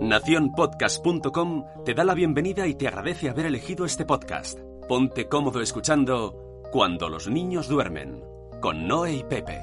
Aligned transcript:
Naciónpodcast.com 0.00 1.84
te 1.84 1.92
da 1.92 2.04
la 2.04 2.14
bienvenida 2.14 2.66
y 2.66 2.74
te 2.74 2.88
agradece 2.88 3.28
haber 3.28 3.44
elegido 3.44 3.84
este 3.84 4.06
podcast. 4.06 4.58
Ponte 4.88 5.28
cómodo 5.28 5.60
escuchando 5.60 6.62
Cuando 6.72 7.10
los 7.10 7.28
niños 7.28 7.68
duermen, 7.68 8.24
con 8.62 8.88
Noé 8.88 9.16
y 9.16 9.24
Pepe. 9.24 9.60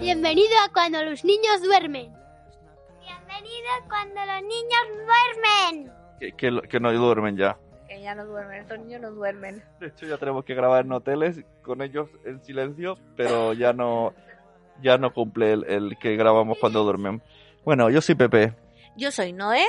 Bienvenido 0.00 0.56
a 0.66 0.72
Cuando 0.72 1.04
los 1.04 1.24
niños 1.24 1.62
duermen. 1.62 2.12
Bienvenido 2.98 3.68
a 3.80 3.88
Cuando 3.88 4.20
los 4.26 4.42
niños 4.42 5.06
duermen. 5.06 5.92
Que, 6.18 6.68
que 6.68 6.80
no 6.80 6.92
duermen 6.92 7.36
ya. 7.36 7.56
Que 7.86 8.02
ya 8.02 8.16
no 8.16 8.26
duermen, 8.26 8.62
estos 8.62 8.80
niños 8.80 9.02
no 9.02 9.12
duermen. 9.12 9.62
De 9.78 9.86
hecho, 9.86 10.04
ya 10.04 10.18
tenemos 10.18 10.44
que 10.44 10.54
grabar 10.56 10.84
en 10.84 10.92
hoteles 10.92 11.44
con 11.62 11.80
ellos 11.80 12.08
en 12.24 12.42
silencio, 12.42 12.98
pero 13.16 13.52
ya 13.52 13.72
no, 13.72 14.12
ya 14.82 14.98
no 14.98 15.12
cumple 15.12 15.52
el, 15.52 15.64
el 15.64 15.98
que 15.98 16.16
grabamos 16.16 16.58
cuando 16.58 16.84
duermen. 16.84 17.22
Bueno, 17.64 17.90
yo 17.90 18.00
soy 18.00 18.14
Pepe 18.14 18.54
Yo 18.96 19.10
soy 19.10 19.32
Noé. 19.32 19.64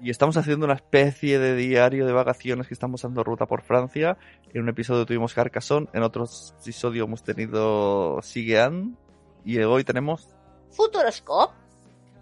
y 0.00 0.10
estamos 0.10 0.36
haciendo 0.36 0.64
una 0.66 0.74
especie 0.74 1.38
de 1.38 1.54
diario 1.56 2.06
de 2.06 2.12
vacaciones 2.12 2.66
que 2.68 2.74
estamos 2.74 3.02
dando 3.02 3.24
ruta 3.24 3.46
por 3.46 3.62
Francia. 3.62 4.16
En 4.52 4.62
un 4.62 4.68
episodio 4.68 5.04
tuvimos 5.06 5.34
Carcassonne, 5.34 5.88
en 5.92 6.02
otro 6.02 6.24
episodio 6.62 7.04
hemos 7.04 7.22
tenido 7.22 8.20
Siguean 8.22 8.96
y 9.44 9.58
hoy 9.58 9.84
tenemos 9.84 10.28
Futuroscope. 10.70 11.54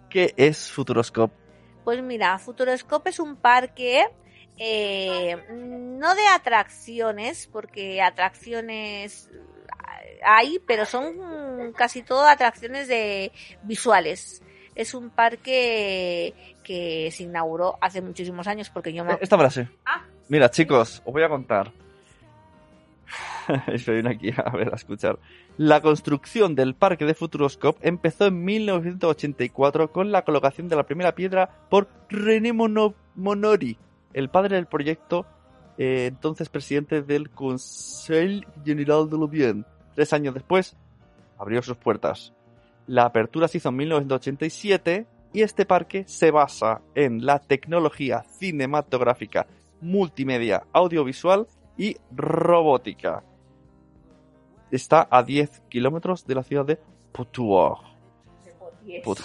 ¿Qué 0.09 0.33
es 0.37 0.71
Futuroscope? 0.71 1.33
Pues 1.83 2.01
mira, 2.01 2.37
Futuroscope 2.39 3.09
es 3.09 3.19
un 3.19 3.35
parque 3.35 4.05
eh, 4.57 5.35
no 5.51 6.15
de 6.15 6.27
atracciones, 6.27 7.47
porque 7.47 8.01
atracciones 8.01 9.29
hay, 10.25 10.59
pero 10.65 10.85
son 10.85 11.73
casi 11.75 12.01
todo 12.03 12.25
atracciones 12.27 12.87
de 12.87 13.31
visuales. 13.63 14.41
Es 14.75 14.93
un 14.93 15.09
parque 15.09 16.33
que 16.63 17.09
se 17.11 17.23
inauguró 17.23 17.77
hace 17.81 18.01
muchísimos 18.01 18.47
años, 18.47 18.69
porque 18.69 18.91
yo 18.93 19.05
me... 19.05 19.13
Eh, 19.13 19.17
Esta 19.21 19.37
frase. 19.37 19.69
Ah. 19.85 20.03
Mira, 20.27 20.49
chicos, 20.51 21.01
os 21.05 21.13
voy 21.13 21.23
a 21.23 21.29
contar. 21.29 21.71
Estoy 23.67 24.03
aquí 24.07 24.31
a 24.35 24.49
ver, 24.49 24.73
a 24.73 24.75
escuchar. 24.75 25.19
La 25.57 25.81
construcción 25.81 26.55
del 26.55 26.75
parque 26.75 27.05
de 27.05 27.13
Futuroscope 27.13 27.87
empezó 27.87 28.25
en 28.25 28.43
1984 28.43 29.91
con 29.91 30.11
la 30.11 30.23
colocación 30.23 30.67
de 30.67 30.75
la 30.75 30.83
primera 30.83 31.13
piedra 31.15 31.49
por 31.69 31.87
René 32.09 32.51
Mono- 32.53 32.95
Monori, 33.15 33.77
el 34.13 34.29
padre 34.29 34.55
del 34.55 34.65
proyecto, 34.65 35.25
eh, 35.77 36.07
entonces 36.07 36.49
presidente 36.49 37.01
del 37.03 37.29
Conseil 37.29 38.45
General 38.65 39.09
de 39.09 39.27
Bien. 39.27 39.65
Tres 39.95 40.13
años 40.13 40.33
después, 40.33 40.75
abrió 41.37 41.61
sus 41.61 41.77
puertas. 41.77 42.33
La 42.87 43.05
apertura 43.05 43.47
se 43.47 43.57
hizo 43.57 43.69
en 43.69 43.77
1987 43.77 45.07
y 45.33 45.41
este 45.41 45.65
parque 45.65 46.03
se 46.07 46.31
basa 46.31 46.81
en 46.93 47.25
la 47.25 47.39
tecnología 47.39 48.23
cinematográfica, 48.23 49.47
multimedia, 49.81 50.63
audiovisual 50.71 51.47
y 51.77 51.97
robótica. 52.15 53.23
Está 54.71 55.07
a 55.09 55.23
10 55.23 55.63
kilómetros 55.69 56.25
de 56.25 56.35
la 56.35 56.43
ciudad 56.43 56.65
de 56.65 56.79
Poitiers. 57.11 57.79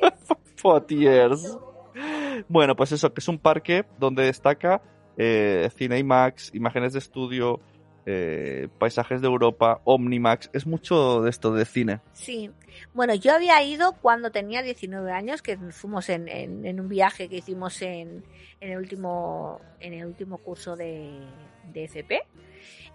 Poitiers. 0.62 1.58
Bueno, 2.48 2.76
pues 2.76 2.92
eso, 2.92 3.12
que 3.12 3.20
es 3.20 3.28
un 3.28 3.38
parque 3.38 3.84
donde 3.98 4.24
destaca 4.24 4.82
eh, 5.16 5.68
cine 5.76 5.98
IMAX, 5.98 6.54
imágenes 6.54 6.92
de 6.92 6.98
estudio, 6.98 7.60
eh, 8.06 8.68
paisajes 8.78 9.20
de 9.20 9.26
Europa, 9.26 9.80
Omnimax. 9.84 10.50
Es 10.52 10.66
mucho 10.66 11.22
de 11.22 11.30
esto 11.30 11.52
de 11.52 11.64
cine. 11.64 12.00
Sí. 12.12 12.50
Bueno, 12.94 13.14
yo 13.14 13.34
había 13.34 13.62
ido 13.62 13.92
cuando 13.92 14.30
tenía 14.30 14.62
19 14.62 15.12
años, 15.12 15.42
que 15.42 15.56
fuimos 15.56 16.08
en, 16.08 16.28
en- 16.28 16.64
en 16.64 16.80
un 16.80 16.88
viaje 16.88 17.28
que 17.28 17.36
hicimos 17.38 17.80
en, 17.82 18.24
en 18.60 18.70
el 18.72 18.78
último 18.78 19.60
en 19.80 19.94
el 19.94 20.06
último 20.06 20.38
curso 20.38 20.76
de, 20.76 21.10
de 21.72 21.84
FP. 21.84 22.22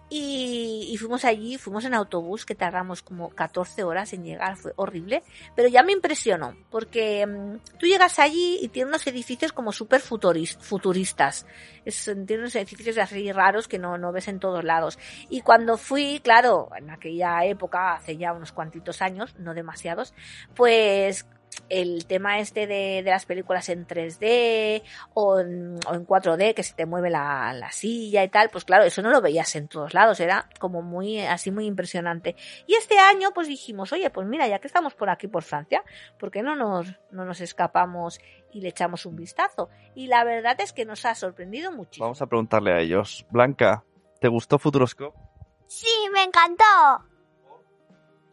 Y, 0.08 0.88
y 0.92 0.96
fuimos 0.98 1.24
allí, 1.24 1.58
fuimos 1.58 1.84
en 1.84 1.94
autobús, 1.94 2.46
que 2.46 2.54
tardamos 2.54 3.02
como 3.02 3.30
14 3.30 3.82
horas 3.82 4.12
en 4.12 4.22
llegar, 4.22 4.56
fue 4.56 4.72
horrible, 4.76 5.24
pero 5.56 5.68
ya 5.68 5.82
me 5.82 5.92
impresionó, 5.92 6.56
porque 6.70 7.26
mm, 7.26 7.78
tú 7.78 7.86
llegas 7.86 8.20
allí 8.20 8.58
y 8.62 8.68
tiene 8.68 8.88
unos 8.88 9.04
edificios 9.08 9.52
como 9.52 9.72
súper 9.72 10.00
futuris- 10.00 10.58
futuristas, 10.60 11.44
es, 11.84 12.04
tiene 12.04 12.42
unos 12.42 12.54
edificios 12.54 12.98
así 12.98 13.32
raros 13.32 13.66
que 13.66 13.80
no, 13.80 13.98
no 13.98 14.12
ves 14.12 14.28
en 14.28 14.38
todos 14.38 14.62
lados. 14.62 14.96
Y 15.28 15.40
cuando 15.40 15.76
fui, 15.76 16.20
claro, 16.22 16.68
en 16.76 16.90
aquella 16.90 17.44
época, 17.44 17.94
hace 17.94 18.16
ya 18.16 18.32
unos 18.32 18.52
cuantitos 18.52 19.02
años, 19.02 19.34
no 19.38 19.54
demasiados, 19.54 20.14
pues 20.54 21.26
el 21.68 22.06
tema 22.06 22.38
este 22.38 22.66
de, 22.66 23.02
de 23.02 23.10
las 23.10 23.26
películas 23.26 23.68
en 23.68 23.86
3D 23.86 24.82
o 25.14 25.40
en, 25.40 25.78
o 25.88 25.94
en 25.94 26.06
4D, 26.06 26.54
que 26.54 26.62
se 26.62 26.74
te 26.74 26.86
mueve 26.86 27.10
la, 27.10 27.52
la 27.52 27.72
silla 27.72 28.24
y 28.24 28.28
tal, 28.28 28.50
pues 28.50 28.64
claro, 28.64 28.84
eso 28.84 29.02
no 29.02 29.10
lo 29.10 29.20
veías 29.20 29.54
en 29.56 29.68
todos 29.68 29.94
lados, 29.94 30.20
era 30.20 30.48
como 30.58 30.82
muy, 30.82 31.20
así 31.20 31.50
muy 31.50 31.66
impresionante. 31.66 32.36
Y 32.66 32.74
este 32.74 32.98
año, 32.98 33.30
pues 33.34 33.48
dijimos, 33.48 33.92
oye, 33.92 34.10
pues 34.10 34.26
mira, 34.26 34.46
ya 34.48 34.58
que 34.58 34.66
estamos 34.66 34.94
por 34.94 35.10
aquí, 35.10 35.28
por 35.28 35.42
Francia, 35.42 35.82
¿por 36.18 36.30
qué 36.30 36.42
no 36.42 36.56
nos, 36.56 36.94
no 37.10 37.24
nos 37.24 37.40
escapamos 37.40 38.20
y 38.52 38.60
le 38.60 38.68
echamos 38.68 39.06
un 39.06 39.16
vistazo? 39.16 39.68
Y 39.94 40.06
la 40.06 40.24
verdad 40.24 40.60
es 40.60 40.72
que 40.72 40.84
nos 40.84 41.04
ha 41.04 41.14
sorprendido 41.14 41.72
muchísimo. 41.72 42.06
Vamos 42.06 42.22
a 42.22 42.26
preguntarle 42.26 42.72
a 42.72 42.80
ellos. 42.80 43.26
Blanca, 43.30 43.84
¿te 44.20 44.28
gustó 44.28 44.58
Futuroscope? 44.58 45.18
Sí, 45.66 45.88
me 46.12 46.22
encantó. 46.22 47.15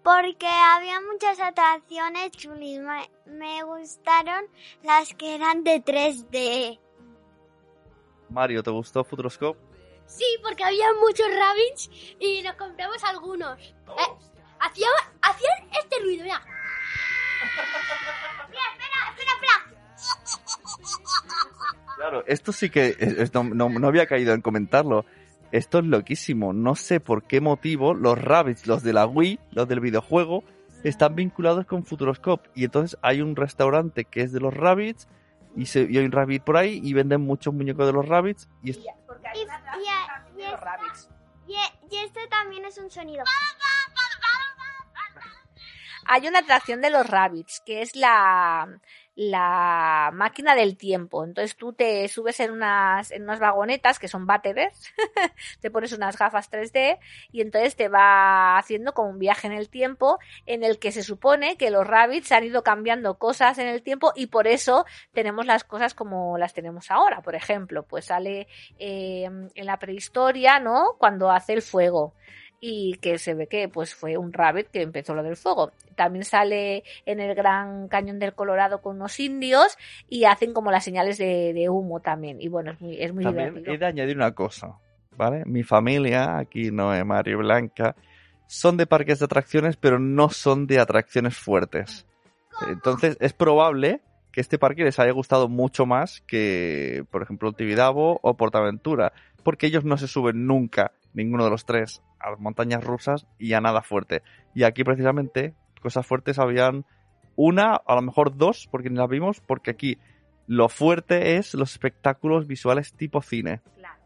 Porque 0.04 0.48
había 0.48 1.00
muchas 1.02 1.40
atracciones 1.40 2.32
chulis. 2.32 2.80
Me, 2.80 3.10
me 3.26 3.64
gustaron 3.64 4.46
las 4.84 5.14
que 5.14 5.36
eran 5.36 5.64
de 5.64 5.82
3D. 5.84 6.80
Mario, 8.30 8.64
¿te 8.64 8.72
gustó 8.72 9.04
Futuroscope? 9.04 9.60
Sí, 10.06 10.26
porque 10.44 10.64
había 10.64 10.88
muchos 11.00 11.28
rabbits 11.28 11.90
y 12.20 12.42
nos 12.44 12.56
compramos 12.56 13.02
algunos. 13.06 13.58
Eh, 13.60 13.74
hacía- 14.60 14.88
hacían 15.22 15.70
este 15.82 16.00
ruido, 16.00 16.24
mira. 16.24 16.42
Mira, 18.50 18.62
espera, 18.74 18.98
espera, 19.10 19.32
espera. 19.36 19.58
Claro, 21.96 22.24
esto 22.28 22.52
sí 22.52 22.70
que 22.70 23.30
no, 23.34 23.44
no- 23.46 23.70
no 23.70 23.88
había 23.88 24.06
caído 24.08 24.34
en 24.34 24.42
comentarlo. 24.42 25.06
Esto 25.54 25.78
es 25.80 25.86
loquísimo. 25.86 26.52
No 26.52 26.74
sé 26.76 27.00
por 27.00 27.24
qué 27.24 27.40
motivo 27.40 27.94
los 27.94 28.20
rabbits, 28.20 28.66
los 28.66 28.82
de 28.82 28.92
la 28.92 29.06
Wii, 29.06 29.40
los 29.52 29.68
del 29.68 29.80
videojuego, 29.82 30.44
están 30.84 31.16
vinculados 31.16 31.66
con 31.68 31.86
Futuroscope. 31.86 32.50
Y 32.56 32.66
entonces 32.66 32.98
hay 33.04 33.22
un 33.22 33.36
restaurante 33.36 34.04
que 34.06 34.22
es 34.22 34.32
de 34.34 34.40
los 34.40 34.52
rabbits 34.54 35.08
y, 35.56 35.68
se, 35.68 35.84
y 35.84 35.98
hay 36.00 36.06
un 36.06 36.12
rabbit 36.12 36.44
por 36.44 36.58
ahí 36.58 36.82
y 36.84 36.94
venden 36.94 37.22
muchos 37.22 37.54
muñecos 37.54 37.86
de 37.86 37.94
los 37.94 38.08
rabbits. 38.08 38.50
Y 38.64 38.72
es- 38.72 38.80
y 41.92 41.98
este 41.98 42.28
también 42.30 42.66
es 42.66 42.78
un 42.80 42.90
sonido. 42.90 43.24
Hay 46.06 46.28
una 46.28 46.40
atracción 46.40 46.82
de 46.82 46.90
los 46.90 47.08
rabbits, 47.08 47.62
que 47.66 47.82
es 47.82 47.96
la, 47.96 48.68
la 49.16 50.10
máquina 50.14 50.56
del 50.56 50.78
tiempo. 50.78 51.24
Entonces 51.24 51.56
tú 51.56 51.74
te 51.74 52.08
subes 52.08 52.40
en 52.40 52.52
unas, 52.52 53.12
en 53.12 53.24
unas 53.24 53.40
vagonetas 53.40 54.00
que 54.00 54.08
son 54.08 54.26
váteres, 54.26 54.94
te 55.62 55.70
pones 55.70 55.94
unas 55.94 56.18
gafas 56.18 56.52
3D 56.52 57.00
y 57.32 57.42
entonces 57.42 57.76
te 57.76 57.90
va 57.90 58.58
haciendo 58.58 58.94
como 58.94 59.10
un 59.10 59.20
viaje 59.20 59.48
en 59.48 59.54
el 59.54 59.70
tiempo 59.70 60.20
en 60.46 60.64
el 60.64 60.80
que 60.80 60.92
se 60.92 61.04
supone 61.04 61.58
que 61.58 61.70
los 61.70 61.86
rabbits 61.86 62.32
han 62.32 62.44
ido 62.44 62.64
cambiando 62.64 63.18
cosas 63.18 63.58
en 63.60 63.68
el 63.68 63.84
tiempo 63.84 64.12
y 64.16 64.28
por 64.28 64.48
eso 64.48 64.86
tenemos 65.14 65.46
las 65.46 65.64
cosas 65.64 65.94
como 65.94 66.38
las 66.38 66.54
tenemos 66.54 66.90
ahora. 66.90 67.22
Por 67.22 67.36
ejemplo, 67.36 67.84
pues 67.84 68.06
sale 68.06 68.48
eh, 68.80 69.26
en 69.26 69.66
la 69.66 69.78
prehistoria, 69.78 70.60
¿no? 70.60 70.96
Cuando 70.98 71.30
hace 71.30 71.54
el 71.54 71.62
fuego 71.62 72.14
y 72.66 72.94
que 73.02 73.18
se 73.18 73.34
ve 73.34 73.48
que 73.48 73.68
pues 73.68 73.94
fue 73.94 74.16
un 74.16 74.32
rabbit 74.32 74.68
que 74.68 74.82
empezó 74.82 75.14
lo 75.14 75.22
del 75.22 75.36
fuego. 75.36 75.74
También 75.96 76.24
sale 76.24 76.86
en 77.06 77.20
el 77.20 77.36
Gran 77.36 77.90
Cañón 77.90 78.20
del 78.20 78.34
Colorado 78.34 78.82
con 78.82 78.96
unos 78.96 79.20
indios 79.20 79.78
y 80.08 80.24
hacen 80.24 80.54
como 80.54 80.72
las 80.72 80.86
señales 80.86 81.18
de, 81.18 81.52
de 81.52 81.68
humo 81.68 82.00
también. 82.00 82.40
Y 82.40 82.48
bueno, 82.48 82.72
es 82.72 82.80
muy, 82.80 83.02
es 83.02 83.14
muy 83.14 83.26
también 83.26 83.50
divertido. 83.50 83.76
he 83.76 83.78
de 83.80 83.86
añadir 83.86 84.16
una 84.16 84.32
cosa, 84.32 84.78
¿vale? 85.18 85.44
Mi 85.46 85.64
familia, 85.64 86.38
aquí 86.38 86.72
no 86.72 86.94
es 86.94 87.06
Mario 87.06 87.40
Blanca, 87.40 87.98
son 88.48 88.78
de 88.78 88.88
parques 88.88 89.20
de 89.20 89.26
atracciones, 89.26 89.76
pero 89.76 90.00
no 90.00 90.30
son 90.30 90.66
de 90.66 90.80
atracciones 90.80 91.36
fuertes. 91.36 92.08
Entonces 92.70 93.18
es 93.20 93.34
probable 93.34 94.00
que 94.32 94.40
este 94.40 94.58
parque 94.58 94.86
les 94.86 95.00
haya 95.00 95.12
gustado 95.12 95.50
mucho 95.50 95.86
más 95.86 96.22
que, 96.22 97.04
por 97.12 97.24
ejemplo, 97.24 97.52
Tibidabo 97.52 98.22
o 98.24 98.38
Portaventura, 98.38 99.12
porque 99.44 99.68
ellos 99.68 99.84
no 99.84 99.98
se 99.98 100.08
suben 100.08 100.48
nunca, 100.48 100.94
ninguno 101.14 101.44
de 101.44 101.50
los 101.50 101.66
tres, 101.66 102.02
a 102.24 102.32
las 102.32 102.40
montañas 102.40 102.84
rusas 102.84 103.28
y 103.38 103.54
a 103.54 103.62
nada 103.62 103.82
fuerte. 103.82 104.24
Y 104.56 104.64
aquí 104.64 104.84
precisamente 104.84 105.54
cosas 105.82 106.08
fuertes 106.08 106.40
habían 106.40 106.86
una, 107.36 107.76
a 107.76 107.96
lo 107.96 108.02
mejor 108.02 108.38
dos, 108.38 108.68
porque 108.72 108.90
ni 108.90 108.98
las 108.98 109.10
vimos, 109.10 109.42
porque 109.42 109.72
aquí 109.72 109.98
lo 110.48 110.70
fuerte 110.70 111.38
es 111.38 111.54
los 111.54 111.72
espectáculos 111.72 112.48
visuales 112.48 112.94
tipo 112.94 113.22
cine. 113.22 113.62
Claro. 113.76 114.02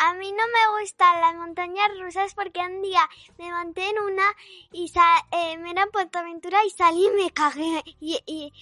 A 0.00 0.14
mí 0.14 0.30
no 0.30 0.44
me 0.46 0.80
gustan 0.80 1.20
las 1.20 1.34
montañas 1.34 1.88
rusas 2.00 2.32
porque 2.34 2.60
un 2.60 2.82
día 2.82 3.00
me 3.36 3.50
monté 3.50 3.82
en 3.90 3.96
una 4.12 4.22
y 4.70 4.86
sa- 4.88 5.26
eh, 5.32 5.58
me 5.58 5.72
era 5.72 5.86
Portaventura 5.92 6.58
y 6.64 6.70
salí 6.70 7.04
y 7.06 7.24
me 7.24 7.30
cagué. 7.32 7.82
Y, 8.00 8.20
y, 8.24 8.52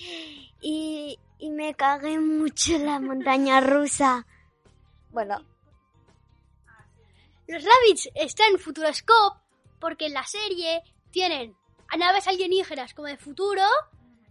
y, 0.63 1.19
y 1.39 1.51
me 1.51 1.75
cagué 1.75 2.19
mucho 2.19 2.77
en 2.77 2.87
la 2.87 3.01
montaña 3.01 3.61
rusa. 3.61 4.27
Bueno, 5.11 5.43
Los 7.49 7.63
rabbits 7.63 8.11
están 8.15 8.53
en 8.53 8.59
Futuroscope 8.59 9.41
porque 9.81 10.07
en 10.07 10.15
la 10.15 10.25
serie 10.25 10.83
tienen 11.11 11.57
a 11.89 11.97
naves 11.97 12.27
alienígenas 12.27 12.93
como 12.93 13.09
de 13.09 13.17
futuro 13.17 13.63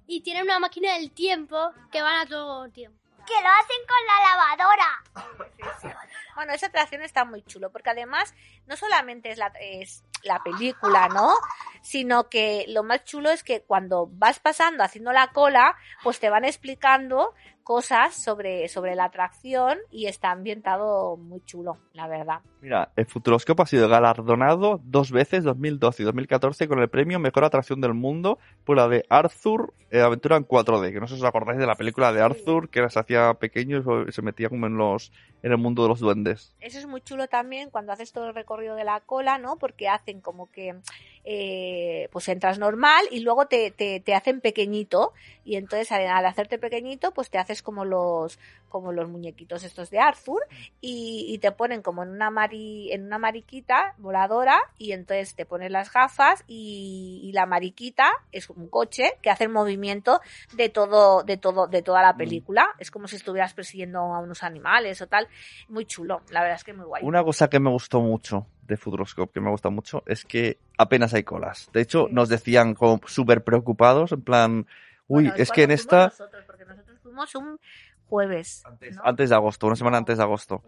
y 0.07 0.21
tienen 0.21 0.43
una 0.43 0.59
máquina 0.59 0.93
del 0.93 1.11
tiempo 1.11 1.71
que 1.91 2.01
van 2.01 2.17
a 2.17 2.25
todo 2.25 2.69
tiempo. 2.69 2.99
Que 3.25 3.41
lo 3.41 3.49
hacen 3.49 3.77
con 3.87 3.97
la 4.05 4.19
lavadora. 4.29 5.95
Bueno, 6.35 6.53
esa 6.53 6.67
atracción 6.67 7.01
está 7.01 7.25
muy 7.25 7.41
chulo, 7.43 7.71
porque 7.71 7.89
además 7.89 8.35
no 8.67 8.75
solamente 8.75 9.31
es 9.31 9.37
la, 9.37 9.47
es 9.59 10.03
la 10.23 10.43
película, 10.43 11.07
¿no? 11.07 11.33
Sino 11.81 12.29
que 12.29 12.65
lo 12.67 12.83
más 12.83 13.05
chulo 13.05 13.31
es 13.31 13.43
que 13.43 13.61
cuando 13.61 14.07
vas 14.11 14.39
pasando 14.39 14.83
haciendo 14.83 15.13
la 15.13 15.31
cola, 15.31 15.75
pues 16.03 16.19
te 16.19 16.29
van 16.29 16.43
explicando 16.43 17.33
cosas 17.65 18.13
sobre, 18.13 18.69
sobre 18.69 18.95
la 18.95 19.05
atracción 19.05 19.79
y 19.89 20.05
está 20.05 20.29
ambientado 20.29 21.17
muy 21.17 21.41
chulo, 21.45 21.79
la 21.93 22.07
verdad. 22.07 22.41
Mira, 22.61 22.91
el 22.95 23.07
Futuroscope 23.07 23.63
ha 23.63 23.65
sido 23.65 23.89
galardonado 23.89 24.79
dos 24.83 25.11
veces, 25.11 25.43
2012 25.43 26.03
y 26.03 26.05
2014, 26.05 26.67
con 26.67 26.79
el 26.79 26.89
premio 26.89 27.19
Mejor 27.19 27.43
Atracción 27.43 27.81
del 27.81 27.95
Mundo 27.95 28.37
por 28.63 28.77
la 28.77 28.87
de 28.87 29.03
Arthur 29.09 29.73
eh, 29.89 30.01
Aventura 30.01 30.37
en 30.37 30.47
4D. 30.47 30.93
Que 30.93 30.99
no 30.99 31.07
sé 31.07 31.15
si 31.15 31.21
os 31.21 31.27
acordáis 31.27 31.57
de 31.57 31.65
la 31.65 31.75
película 31.75 32.13
de 32.13 32.21
Arthur, 32.21 32.69
que 32.69 32.87
se 32.87 32.99
hacía 32.99 33.33
pequeño 33.33 34.05
y 34.07 34.11
se 34.11 34.21
metía 34.21 34.49
como 34.49 34.67
en 34.67 34.77
los 34.77 35.11
en 35.41 35.51
el 35.51 35.57
mundo 35.57 35.83
de 35.83 35.89
los 35.89 35.99
duendes. 35.99 36.53
Eso 36.59 36.77
es 36.77 36.87
muy 36.87 37.01
chulo 37.01 37.27
también 37.27 37.69
cuando 37.71 37.93
haces 37.93 38.11
todo 38.11 38.27
el 38.27 38.35
recorrido 38.35 38.75
de 38.75 38.83
la 38.83 38.99
cola, 39.01 39.37
¿no? 39.37 39.57
Porque 39.57 39.87
hacen 39.87 40.21
como 40.21 40.51
que 40.51 40.75
eh, 41.25 42.07
pues 42.11 42.27
entras 42.29 42.59
normal 42.59 43.05
y 43.11 43.21
luego 43.21 43.47
te, 43.47 43.71
te, 43.71 43.99
te 43.99 44.13
hacen 44.13 44.41
pequeñito. 44.41 45.11
Y 45.43 45.57
entonces 45.57 45.91
al, 45.91 46.25
hacerte 46.25 46.57
pequeñito 46.57 47.11
pues 47.11 47.29
te 47.29 47.37
haces 47.37 47.61
como 47.61 47.85
los 47.85 48.39
como 48.69 48.91
los 48.91 49.07
muñequitos 49.07 49.63
estos 49.63 49.89
de 49.89 49.99
Arthur 49.99 50.41
y, 50.81 51.27
y 51.29 51.37
te 51.37 51.51
ponen 51.53 51.81
como 51.81 52.03
en 52.03 52.09
una 52.09 52.29
mari, 52.29 52.91
en 52.91 53.05
una 53.05 53.17
mariquita 53.17 53.95
voladora 53.97 54.57
y 54.77 54.91
entonces 54.91 55.33
te 55.33 55.45
pones 55.45 55.71
las 55.71 55.93
gafas 55.93 56.43
y, 56.45 57.21
y 57.23 57.31
la 57.31 57.45
mariquita 57.45 58.11
es 58.33 58.49
un 58.49 58.67
coche 58.67 59.13
que 59.21 59.29
hace 59.29 59.45
el 59.45 59.51
movimiento 59.51 60.19
de 60.53 60.67
todo 60.67 61.23
de 61.23 61.37
todo 61.37 61.67
de 61.67 61.81
toda 61.81 62.01
la 62.01 62.17
película. 62.17 62.67
Es 62.79 62.91
como 62.91 63.07
si 63.07 63.15
estuvieras 63.15 63.53
persiguiendo 63.53 63.99
a 63.99 64.19
unos 64.19 64.43
animales 64.43 65.01
o 65.01 65.07
tal. 65.07 65.27
Muy 65.69 65.85
chulo 65.85 66.21
la 66.29 66.41
verdad 66.41 66.57
es 66.57 66.63
que 66.63 66.73
muy 66.73 66.85
guay. 66.85 67.03
Una 67.03 67.23
cosa 67.23 67.49
que 67.49 67.59
me 67.59 67.69
gustó 67.69 68.01
mucho 68.01 68.47
de 68.67 68.77
Futuroscope, 68.77 69.33
que 69.33 69.41
me 69.41 69.49
gusta 69.49 69.69
mucho, 69.69 70.03
es 70.05 70.25
que 70.25 70.57
apenas 70.77 71.13
hay 71.13 71.23
colas. 71.23 71.69
De 71.73 71.81
hecho, 71.81 72.07
Sí. 72.07 72.13
nos 72.13 72.29
decían 72.29 72.73
como 72.73 72.99
súper 73.07 73.43
preocupados, 73.43 74.11
en 74.11 74.21
plan, 74.21 74.67
uy, 75.07 75.25
Bueno, 75.25 75.33
es 75.37 75.51
que 75.51 75.61
en 75.63 75.67
¿cuándo 75.69 75.73
esta... 75.81 76.03
Nosotros, 76.05 76.43
porque 76.45 76.65
nosotros 76.65 76.99
fuimos 77.01 77.35
un 77.35 77.59
jueves. 78.07 78.63
¿no? 78.65 79.01
Antes 79.03 79.29
de 79.29 79.35
agosto, 79.35 79.67
una 79.67 79.75
semana 79.75 79.97
antes 79.97 80.17
de 80.17 80.23
agosto. 80.23 80.63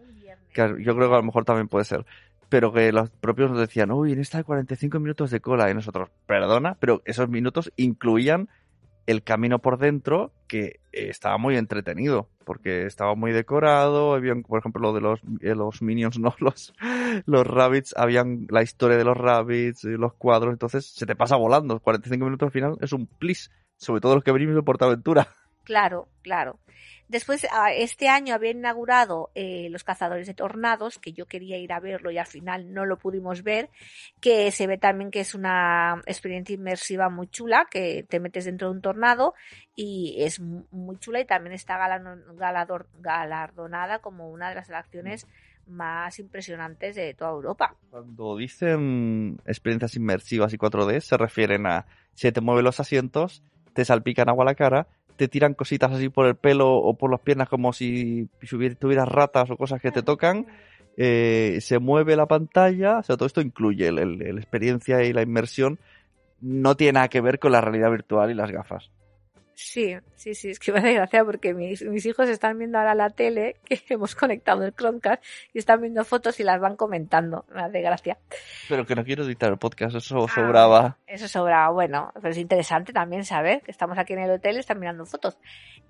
Que 0.52 0.62
yo 0.80 0.94
creo 0.96 1.08
que 1.08 1.14
a 1.14 1.18
lo 1.18 1.22
mejor 1.22 1.44
también 1.44 1.68
puede 1.68 1.84
ser. 1.84 2.04
Pero 2.48 2.72
que 2.72 2.90
los 2.92 3.10
propios 3.10 3.50
nos 3.50 3.60
decían, 3.60 3.90
uy, 3.90 4.12
en 4.12 4.20
esta 4.20 4.38
hay 4.38 4.44
45 4.44 4.98
minutos 5.00 5.30
de 5.30 5.40
cola. 5.40 5.70
Y 5.70 5.74
nosotros, 5.74 6.08
perdona, 6.26 6.76
pero 6.80 7.02
esos 7.04 7.28
minutos 7.28 7.70
incluían 7.76 8.48
el 9.08 9.22
camino 9.22 9.58
por 9.58 9.78
dentro 9.78 10.34
que 10.46 10.80
eh, 10.92 11.08
estaba 11.08 11.38
muy 11.38 11.56
entretenido. 11.56 12.28
Porque 12.44 12.84
estaba 12.84 13.14
muy 13.14 13.32
decorado. 13.32 14.14
Habían, 14.14 14.42
por 14.42 14.58
ejemplo, 14.58 14.82
lo 14.82 14.92
de 14.92 15.00
los, 15.00 15.20
eh, 15.40 15.54
los 15.54 15.80
minions, 15.80 16.18
no 16.20 16.34
los, 16.38 16.74
los 17.24 17.46
rabbits. 17.46 17.94
Habían 17.96 18.46
la 18.50 18.62
historia 18.62 18.98
de 18.98 19.04
los 19.04 19.16
rabbits, 19.16 19.84
eh, 19.84 19.96
los 19.96 20.12
cuadros. 20.12 20.52
Entonces 20.52 20.86
se 20.86 21.06
te 21.06 21.16
pasa 21.16 21.36
volando. 21.36 21.80
45 21.80 22.22
minutos 22.22 22.46
al 22.46 22.52
final 22.52 22.76
es 22.82 22.92
un 22.92 23.06
plis. 23.06 23.50
Sobre 23.78 24.02
todo 24.02 24.14
los 24.14 24.24
que 24.24 24.32
venimos 24.32 24.56
de 24.56 24.62
Portaventura. 24.62 25.28
Claro, 25.68 26.08
claro. 26.22 26.58
Después, 27.08 27.46
ah, 27.52 27.74
este 27.74 28.08
año 28.08 28.34
había 28.34 28.52
inaugurado 28.52 29.30
eh, 29.34 29.68
Los 29.68 29.84
Cazadores 29.84 30.26
de 30.26 30.32
Tornados, 30.32 30.98
que 30.98 31.12
yo 31.12 31.26
quería 31.26 31.58
ir 31.58 31.74
a 31.74 31.78
verlo 31.78 32.10
y 32.10 32.16
al 32.16 32.24
final 32.26 32.72
no 32.72 32.86
lo 32.86 32.96
pudimos 32.96 33.42
ver, 33.42 33.68
que 34.18 34.50
se 34.50 34.66
ve 34.66 34.78
también 34.78 35.10
que 35.10 35.20
es 35.20 35.34
una 35.34 36.00
experiencia 36.06 36.54
inmersiva 36.54 37.10
muy 37.10 37.28
chula, 37.28 37.66
que 37.70 38.02
te 38.08 38.18
metes 38.18 38.46
dentro 38.46 38.68
de 38.68 38.76
un 38.76 38.80
tornado 38.80 39.34
y 39.74 40.16
es 40.20 40.40
mu- 40.40 40.64
muy 40.70 40.96
chula 40.98 41.20
y 41.20 41.26
también 41.26 41.52
está 41.52 41.76
galardonada 41.76 43.98
como 43.98 44.30
una 44.30 44.48
de 44.48 44.54
las 44.54 44.70
atracciones 44.70 45.26
más 45.66 46.18
impresionantes 46.18 46.96
de 46.96 47.12
toda 47.12 47.32
Europa. 47.32 47.76
Cuando 47.90 48.38
dicen 48.38 49.36
experiencias 49.44 49.96
inmersivas 49.96 50.54
y 50.54 50.56
4D, 50.56 51.02
se 51.02 51.18
refieren 51.18 51.66
a 51.66 51.84
se 52.14 52.32
te 52.32 52.40
mueven 52.40 52.64
los 52.64 52.80
asientos, 52.80 53.42
te 53.74 53.84
salpican 53.84 54.30
agua 54.30 54.46
la 54.46 54.54
cara, 54.54 54.88
te 55.18 55.28
tiran 55.28 55.54
cositas 55.54 55.92
así 55.92 56.08
por 56.08 56.26
el 56.26 56.36
pelo 56.36 56.72
o 56.72 56.96
por 56.96 57.10
las 57.10 57.20
piernas 57.20 57.48
como 57.48 57.72
si 57.72 58.30
tuvieras 58.78 59.08
ratas 59.08 59.50
o 59.50 59.56
cosas 59.56 59.82
que 59.82 59.90
te 59.90 60.02
tocan, 60.02 60.46
eh, 60.96 61.58
se 61.60 61.80
mueve 61.80 62.16
la 62.16 62.26
pantalla, 62.26 62.98
o 62.98 63.02
sea, 63.02 63.16
todo 63.16 63.26
esto 63.26 63.40
incluye 63.40 63.90
la 63.90 64.02
experiencia 64.40 65.02
y 65.02 65.12
la 65.12 65.22
inmersión, 65.22 65.78
no 66.40 66.76
tiene 66.76 66.92
nada 66.92 67.08
que 67.08 67.20
ver 67.20 67.40
con 67.40 67.52
la 67.52 67.60
realidad 67.60 67.90
virtual 67.90 68.30
y 68.30 68.34
las 68.34 68.50
gafas. 68.52 68.90
Sí, 69.60 69.96
sí, 70.14 70.36
sí, 70.36 70.50
es 70.50 70.60
que 70.60 70.70
me 70.72 70.78
hace 70.78 70.94
gracia 70.94 71.24
porque 71.24 71.52
mis, 71.52 71.82
mis 71.82 72.06
hijos 72.06 72.28
están 72.28 72.58
viendo 72.58 72.78
ahora 72.78 72.94
la 72.94 73.10
tele, 73.10 73.56
que 73.64 73.82
hemos 73.88 74.14
conectado 74.14 74.64
el 74.64 74.72
Chromecast, 74.72 75.20
y 75.52 75.58
están 75.58 75.80
viendo 75.80 76.04
fotos 76.04 76.38
y 76.38 76.44
las 76.44 76.60
van 76.60 76.76
comentando. 76.76 77.44
Me 77.52 77.62
hace 77.62 77.80
gracia. 77.80 78.18
Pero 78.68 78.86
que 78.86 78.94
no 78.94 79.04
quiero 79.04 79.24
editar 79.24 79.50
el 79.50 79.58
podcast, 79.58 79.96
eso 79.96 80.26
Ah. 80.26 80.32
sobraba. 80.32 80.98
Eso 81.08 81.26
sobra, 81.26 81.68
bueno, 81.70 82.12
pero 82.14 82.28
es 82.28 82.38
interesante 82.38 82.92
también 82.92 83.24
saber 83.24 83.62
que 83.62 83.72
estamos 83.72 83.98
aquí 83.98 84.12
en 84.12 84.20
el 84.20 84.30
hotel 84.30 84.56
y 84.56 84.60
están 84.60 84.78
mirando 84.78 85.04
fotos. 85.06 85.36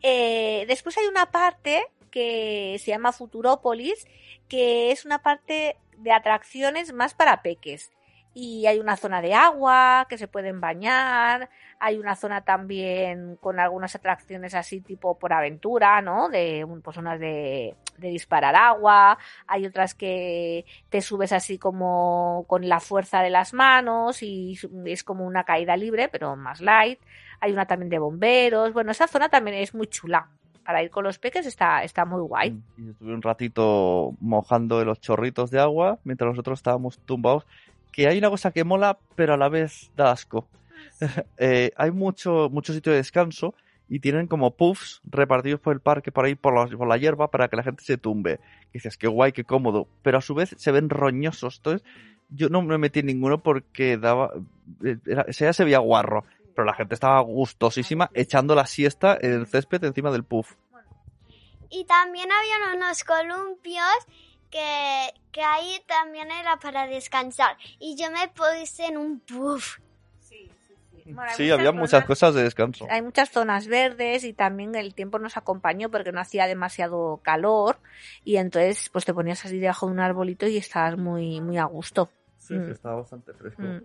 Eh, 0.03 0.65
después 0.67 0.97
hay 0.97 1.07
una 1.07 1.31
parte 1.31 1.85
que 2.11 2.77
se 2.79 2.91
llama 2.91 3.13
Futurópolis, 3.13 4.07
que 4.49 4.93
es 4.93 5.05
una 5.05 5.19
parte 5.19 5.77
de 5.99 6.13
atracciones 6.13 6.95
más 6.95 7.13
para 7.13 7.43
peques. 7.43 7.91
Y 8.41 8.69
hay 8.69 8.79
una 8.79 8.97
zona 8.97 9.21
de 9.21 9.35
agua 9.35 10.07
que 10.09 10.17
se 10.17 10.29
pueden 10.29 10.61
bañar, 10.61 11.51
hay 11.81 11.99
una 11.99 12.15
zona 12.15 12.43
también 12.43 13.35
con 13.41 13.59
algunas 13.59 13.97
atracciones 13.97 14.55
así 14.55 14.81
tipo 14.81 15.19
por 15.19 15.33
aventura, 15.33 16.01
¿no? 16.03 16.29
De 16.29 16.65
pues 16.85 16.97
unas 16.99 17.19
de, 17.19 17.75
de 17.97 18.09
disparar 18.11 18.55
agua, 18.55 19.19
hay 19.49 19.67
otras 19.67 19.93
que 19.95 20.65
te 20.89 21.01
subes 21.01 21.33
así 21.33 21.59
como 21.59 22.45
con 22.47 22.69
la 22.69 22.79
fuerza 22.79 23.23
de 23.23 23.31
las 23.31 23.55
manos 23.55 24.23
y 24.23 24.57
es 24.85 25.03
como 25.03 25.27
una 25.27 25.43
caída 25.43 25.77
libre, 25.77 26.09
pero 26.09 26.37
más 26.37 26.61
light. 26.61 27.01
Hay 27.41 27.51
una 27.51 27.67
también 27.67 27.91
de 27.91 27.99
bomberos. 27.99 28.73
Bueno, 28.73 28.93
esa 28.93 29.09
zona 29.09 29.29
también 29.29 29.57
es 29.57 29.75
muy 29.75 29.89
chula. 29.89 30.29
Para 30.65 30.81
ir 30.83 30.91
con 30.91 31.03
los 31.03 31.19
peques 31.19 31.45
está, 31.45 31.83
está 31.83 32.05
muy 32.05 32.21
guay. 32.21 32.57
Y 32.77 32.91
estuve 32.91 33.15
un 33.15 33.23
ratito 33.23 34.15
mojando 34.21 34.81
en 34.81 34.87
los 34.87 35.01
chorritos 35.01 35.51
de 35.51 35.59
agua 35.59 35.99
mientras 36.05 36.31
nosotros 36.31 36.61
estábamos 36.61 37.01
tumbados. 37.01 37.45
Que 37.99 38.07
hay 38.07 38.19
una 38.19 38.31
cosa 38.31 38.53
que 38.53 38.63
mola, 38.63 38.97
pero 39.17 39.35
a 39.35 39.37
la 39.37 39.49
vez 39.49 39.91
da 39.97 40.13
asco. 40.13 40.47
Eh, 41.37 41.73
hay 41.77 41.91
mucho, 41.91 42.49
mucho 42.49 42.73
sitio 42.73 42.93
de 42.93 42.99
descanso 42.99 43.55
y 43.89 43.99
tienen 43.99 44.29
como 44.29 44.53
puffs 44.53 45.01
repartidos 45.03 45.59
por 45.59 45.73
el 45.73 45.81
parque 45.81 46.13
por 46.13 46.25
ahí 46.25 46.37
por 46.37 46.55
la, 46.55 46.77
por 46.77 46.87
la 46.87 46.97
hierba 46.97 47.29
para 47.33 47.49
que 47.49 47.57
la 47.57 47.65
gente 47.65 47.83
se 47.83 47.99
tumbe. 47.99 48.39
Y 48.71 48.75
dices, 48.75 48.97
qué 48.97 49.09
guay, 49.09 49.33
qué 49.33 49.43
cómodo. 49.43 49.89
Pero 50.03 50.19
a 50.19 50.21
su 50.21 50.37
vez 50.37 50.55
se 50.57 50.71
ven 50.71 50.91
roñosos. 50.91 51.57
Entonces, 51.57 51.85
yo 52.29 52.49
no 52.51 52.63
me 52.63 52.79
metí 52.79 53.01
en 53.01 53.07
ninguno 53.07 53.39
porque 53.43 53.97
daba. 53.97 54.31
eh, 54.85 54.99
Era, 55.05 55.27
ya 55.29 55.53
se 55.53 55.65
veía 55.65 55.79
guarro. 55.81 56.25
Pero 56.55 56.67
la 56.67 56.75
gente 56.75 56.95
estaba 56.95 57.21
gustosísima 57.23 58.11
echando 58.15 58.55
la 58.55 58.67
siesta 58.67 59.19
en 59.21 59.33
el 59.33 59.47
césped 59.49 59.83
encima 59.83 60.13
del 60.13 60.23
puff. 60.23 60.55
Y 61.69 61.85
también 61.85 62.29
había 62.31 62.77
unos 62.77 63.03
columpios 63.03 63.85
que, 64.51 65.15
que 65.33 65.43
ahí 65.43 65.81
también 65.87 66.31
era 66.31 66.57
para 66.59 66.87
descansar. 66.87 67.57
Y 67.79 67.97
yo 67.97 68.11
me 68.11 68.29
puse 68.29 68.87
en 68.87 68.97
un 68.97 69.21
puff. 69.21 69.79
Bueno, 71.11 71.23
hay 71.23 71.37
Sí, 71.37 71.51
había 71.51 71.73
muchas 71.73 72.03
zonas- 72.03 72.07
cosas 72.07 72.35
de 72.35 72.43
descanso. 72.43 72.87
Hay 72.91 73.01
muchas 73.01 73.31
zonas 73.31 73.67
verdes 73.67 74.25
y 74.25 74.35
también 74.35 74.75
el 74.75 74.95
tiempo 74.95 75.19
nos 75.19 75.39
acompañó 75.39 75.91
porque 75.91 76.13
no 76.13 76.21
hacía 76.21 76.47
demasiado 76.47 77.21
calor 77.23 77.79
y 78.25 78.37
entonces 78.37 78.91
pues 78.91 79.07
te 79.07 79.15
ponías 79.15 79.43
así 79.45 79.59
debajo 79.59 79.87
de 79.87 79.93
un 79.93 80.01
arbolito 80.01 80.47
y 80.47 80.59
estabas 80.59 80.99
muy, 80.99 81.41
muy 81.41 81.57
a 81.57 81.65
gusto. 81.65 82.11
Sí, 82.37 82.53
Mm. 82.55 82.73
estaba 82.73 82.97
bastante 82.97 83.33
fresco. 83.33 83.63
Mm. 83.63 83.85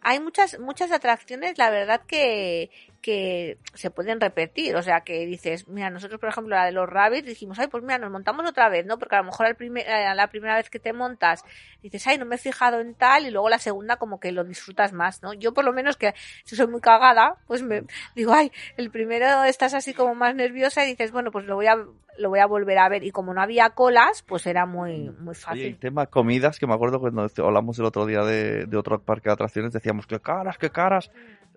Hay 0.00 0.18
muchas, 0.20 0.58
muchas 0.58 0.90
atracciones, 0.90 1.56
la 1.56 1.70
verdad 1.70 2.00
que, 2.04 2.68
que 3.04 3.58
se 3.74 3.90
pueden 3.90 4.18
repetir. 4.18 4.74
O 4.76 4.82
sea, 4.82 5.02
que 5.02 5.26
dices, 5.26 5.68
mira, 5.68 5.90
nosotros, 5.90 6.18
por 6.18 6.30
ejemplo, 6.30 6.56
la 6.56 6.64
de 6.64 6.72
los 6.72 6.88
rabbits, 6.88 7.26
dijimos, 7.26 7.58
ay, 7.58 7.66
pues 7.66 7.82
mira, 7.82 7.98
nos 7.98 8.10
montamos 8.10 8.48
otra 8.48 8.70
vez, 8.70 8.86
¿no? 8.86 8.98
Porque 8.98 9.14
a 9.16 9.18
lo 9.18 9.24
mejor 9.26 9.44
al 9.44 9.56
primer- 9.56 9.86
a 9.90 10.14
la 10.14 10.28
primera 10.28 10.56
vez 10.56 10.70
que 10.70 10.78
te 10.78 10.94
montas, 10.94 11.44
dices, 11.82 12.06
ay, 12.06 12.16
no 12.16 12.24
me 12.24 12.36
he 12.36 12.38
fijado 12.38 12.80
en 12.80 12.94
tal, 12.94 13.26
y 13.26 13.30
luego 13.30 13.50
la 13.50 13.58
segunda 13.58 13.96
como 13.96 14.18
que 14.20 14.32
lo 14.32 14.42
disfrutas 14.42 14.94
más, 14.94 15.22
¿no? 15.22 15.34
Yo 15.34 15.52
por 15.52 15.66
lo 15.66 15.72
menos 15.74 15.98
que 15.98 16.14
si 16.44 16.56
soy 16.56 16.66
muy 16.66 16.80
cagada, 16.80 17.36
pues 17.46 17.62
me 17.62 17.82
digo, 18.16 18.32
ay, 18.32 18.50
el 18.78 18.90
primero 18.90 19.44
estás 19.44 19.74
así 19.74 19.92
como 19.92 20.14
más 20.14 20.34
nerviosa 20.34 20.82
y 20.84 20.88
dices, 20.88 21.12
bueno, 21.12 21.30
pues 21.30 21.44
lo 21.44 21.56
voy 21.56 21.66
a 21.66 21.76
lo 22.16 22.28
voy 22.28 22.38
a 22.38 22.46
volver 22.46 22.78
a 22.78 22.88
ver. 22.88 23.02
Y 23.02 23.10
como 23.10 23.34
no 23.34 23.42
había 23.42 23.70
colas, 23.70 24.22
pues 24.22 24.46
era 24.46 24.66
muy, 24.66 25.10
muy 25.18 25.30
Oye, 25.32 25.34
fácil. 25.34 25.66
el 25.66 25.78
tema 25.78 26.06
comidas, 26.06 26.60
que 26.60 26.66
me 26.68 26.72
acuerdo 26.72 27.00
cuando 27.00 27.28
hablamos 27.38 27.76
el 27.80 27.84
otro 27.86 28.06
día 28.06 28.22
de, 28.22 28.66
de 28.66 28.76
otro 28.76 29.02
parque 29.02 29.28
de 29.28 29.32
atracciones, 29.32 29.72
decíamos 29.72 30.06
que 30.06 30.20
caras, 30.20 30.56
que 30.56 30.70
caras. 30.70 31.10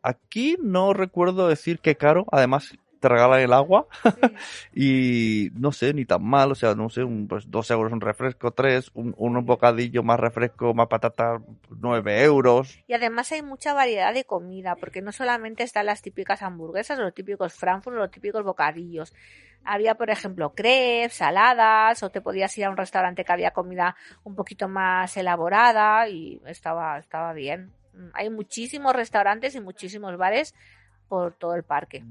Aquí 0.07 0.55
no 0.63 0.93
recuerdo 0.93 1.49
decir 1.49 1.81
qué 1.81 1.97
caro, 1.97 2.25
además 2.31 2.77
te 3.01 3.09
regalan 3.09 3.41
el 3.41 3.51
agua 3.51 3.87
y 4.73 5.49
no 5.53 5.73
sé, 5.73 5.93
ni 5.93 6.05
tan 6.05 6.23
mal, 6.23 6.49
o 6.49 6.55
sea, 6.55 6.75
no 6.75 6.87
sé, 6.87 7.03
un, 7.03 7.27
pues 7.27 7.51
dos 7.51 7.69
euros 7.71 7.91
un 7.91 7.99
refresco, 7.99 8.51
tres, 8.51 8.89
un, 8.93 9.13
un 9.17 9.45
bocadillo 9.45 10.03
más 10.03 10.17
refresco, 10.17 10.73
más 10.73 10.87
patata, 10.87 11.41
nueve 11.81 12.23
euros. 12.23 12.79
Y 12.87 12.93
además 12.93 13.29
hay 13.33 13.41
mucha 13.41 13.73
variedad 13.73 14.13
de 14.13 14.23
comida, 14.23 14.77
porque 14.77 15.01
no 15.01 15.11
solamente 15.11 15.63
están 15.63 15.87
las 15.87 16.01
típicas 16.01 16.41
hamburguesas, 16.41 16.97
los 16.99 17.13
típicos 17.13 17.53
Frankfurt, 17.53 17.97
los 17.97 18.09
típicos 18.09 18.45
bocadillos. 18.45 19.13
Había, 19.65 19.95
por 19.95 20.09
ejemplo, 20.09 20.53
crepes, 20.53 21.15
saladas, 21.15 22.01
o 22.01 22.09
te 22.09 22.21
podías 22.21 22.57
ir 22.57 22.63
a 22.63 22.69
un 22.69 22.77
restaurante 22.77 23.25
que 23.25 23.33
había 23.33 23.51
comida 23.51 23.97
un 24.23 24.35
poquito 24.35 24.69
más 24.69 25.17
elaborada 25.17 26.07
y 26.07 26.41
estaba, 26.45 26.97
estaba 26.97 27.33
bien. 27.33 27.73
Mm, 27.97 28.09
Hay 28.13 28.29
muchísimos 28.29 28.93
restaurantes 28.93 29.55
y 29.55 29.61
muchísimos 29.61 30.17
bares 30.17 30.53
por 31.07 31.33
todo 31.33 31.55
el 31.55 31.63
parque. 31.63 32.03